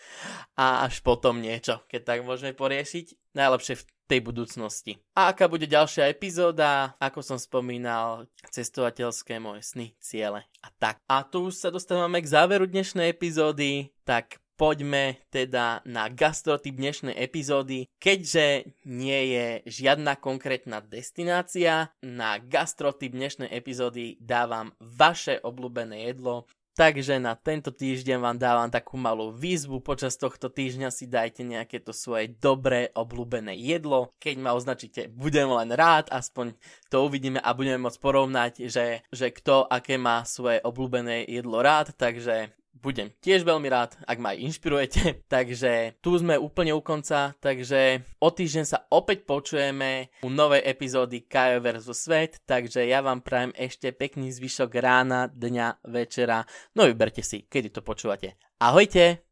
a 0.64 0.88
až 0.88 1.04
potom 1.04 1.44
niečo, 1.44 1.84
keď 1.92 2.02
tak 2.08 2.20
môžeme 2.24 2.56
poriešiť. 2.56 3.36
Najlepšie 3.36 3.76
v 3.76 3.88
tej 4.10 4.26
budúcnosti. 4.26 4.98
A 5.14 5.30
aká 5.30 5.46
bude 5.46 5.70
ďalšia 5.70 6.10
epizóda, 6.10 6.98
ako 6.98 7.22
som 7.22 7.38
spomínal, 7.38 8.26
cestovateľské 8.50 9.38
moje 9.38 9.62
sny, 9.70 9.94
ciele 10.02 10.50
a 10.66 10.68
tak. 10.82 10.98
A 11.06 11.22
tu 11.22 11.54
už 11.54 11.62
sa 11.62 11.70
dostávame 11.70 12.18
k 12.26 12.32
záveru 12.34 12.66
dnešnej 12.66 13.14
epizódy, 13.14 13.94
tak 14.02 14.42
poďme 14.60 15.24
teda 15.32 15.80
na 15.88 16.12
gastrotyp 16.12 16.76
dnešnej 16.76 17.16
epizódy. 17.16 17.88
Keďže 17.96 18.76
nie 18.84 19.22
je 19.32 19.46
žiadna 19.64 20.20
konkrétna 20.20 20.84
destinácia, 20.84 21.96
na 22.04 22.44
gastrotyp 22.44 23.16
dnešnej 23.16 23.48
epizódy 23.56 24.20
dávam 24.20 24.76
vaše 24.84 25.40
obľúbené 25.40 26.12
jedlo, 26.12 26.44
Takže 26.78 27.20
na 27.20 27.36
tento 27.36 27.76
týždeň 27.76 28.18
vám 28.24 28.38
dávam 28.40 28.70
takú 28.72 28.96
malú 28.96 29.36
výzvu. 29.36 29.84
Počas 29.84 30.16
tohto 30.16 30.48
týždňa 30.48 30.90
si 30.94 31.12
dajte 31.12 31.44
nejaké 31.44 31.84
to 31.84 31.92
svoje 31.92 32.32
dobré, 32.40 32.94
obľúbené 32.96 33.52
jedlo. 33.58 34.16
Keď 34.22 34.36
ma 34.40 34.56
označíte, 34.56 35.12
budem 35.12 35.52
len 35.52 35.76
rád, 35.76 36.08
aspoň 36.08 36.56
to 36.88 37.04
uvidíme 37.04 37.42
a 37.44 37.52
budeme 37.52 37.84
môcť 37.84 38.00
porovnať, 38.00 38.54
že, 38.72 39.04
že 39.12 39.28
kto 39.28 39.68
aké 39.68 40.00
má 40.00 40.24
svoje 40.24 40.64
obľúbené 40.64 41.28
jedlo 41.28 41.60
rád. 41.60 41.92
Takže 42.00 42.56
budem 42.74 43.12
tiež 43.20 43.44
veľmi 43.44 43.68
rád, 43.68 44.00
ak 44.08 44.18
ma 44.18 44.34
aj 44.34 44.44
inšpirujete. 44.50 45.02
Takže 45.34 46.00
tu 46.00 46.16
sme 46.16 46.40
úplne 46.40 46.72
u 46.74 46.82
konca, 46.82 47.36
takže 47.38 48.02
o 48.24 48.30
týždeň 48.32 48.66
sa 48.66 48.88
opäť 48.90 49.28
počujeme 49.28 50.10
u 50.24 50.30
novej 50.32 50.64
epizódy 50.64 51.28
Kajo 51.28 51.60
vs. 51.60 51.88
Svet, 51.92 52.40
takže 52.48 52.88
ja 52.88 53.04
vám 53.04 53.20
prajem 53.20 53.52
ešte 53.58 53.92
pekný 53.92 54.32
zvyšok 54.32 54.72
rána, 54.80 55.28
dňa, 55.28 55.84
večera, 55.92 56.48
no 56.74 56.88
vyberte 56.88 57.22
si, 57.22 57.44
kedy 57.46 57.76
to 57.76 57.82
počúvate. 57.84 58.40
Ahojte! 58.64 59.28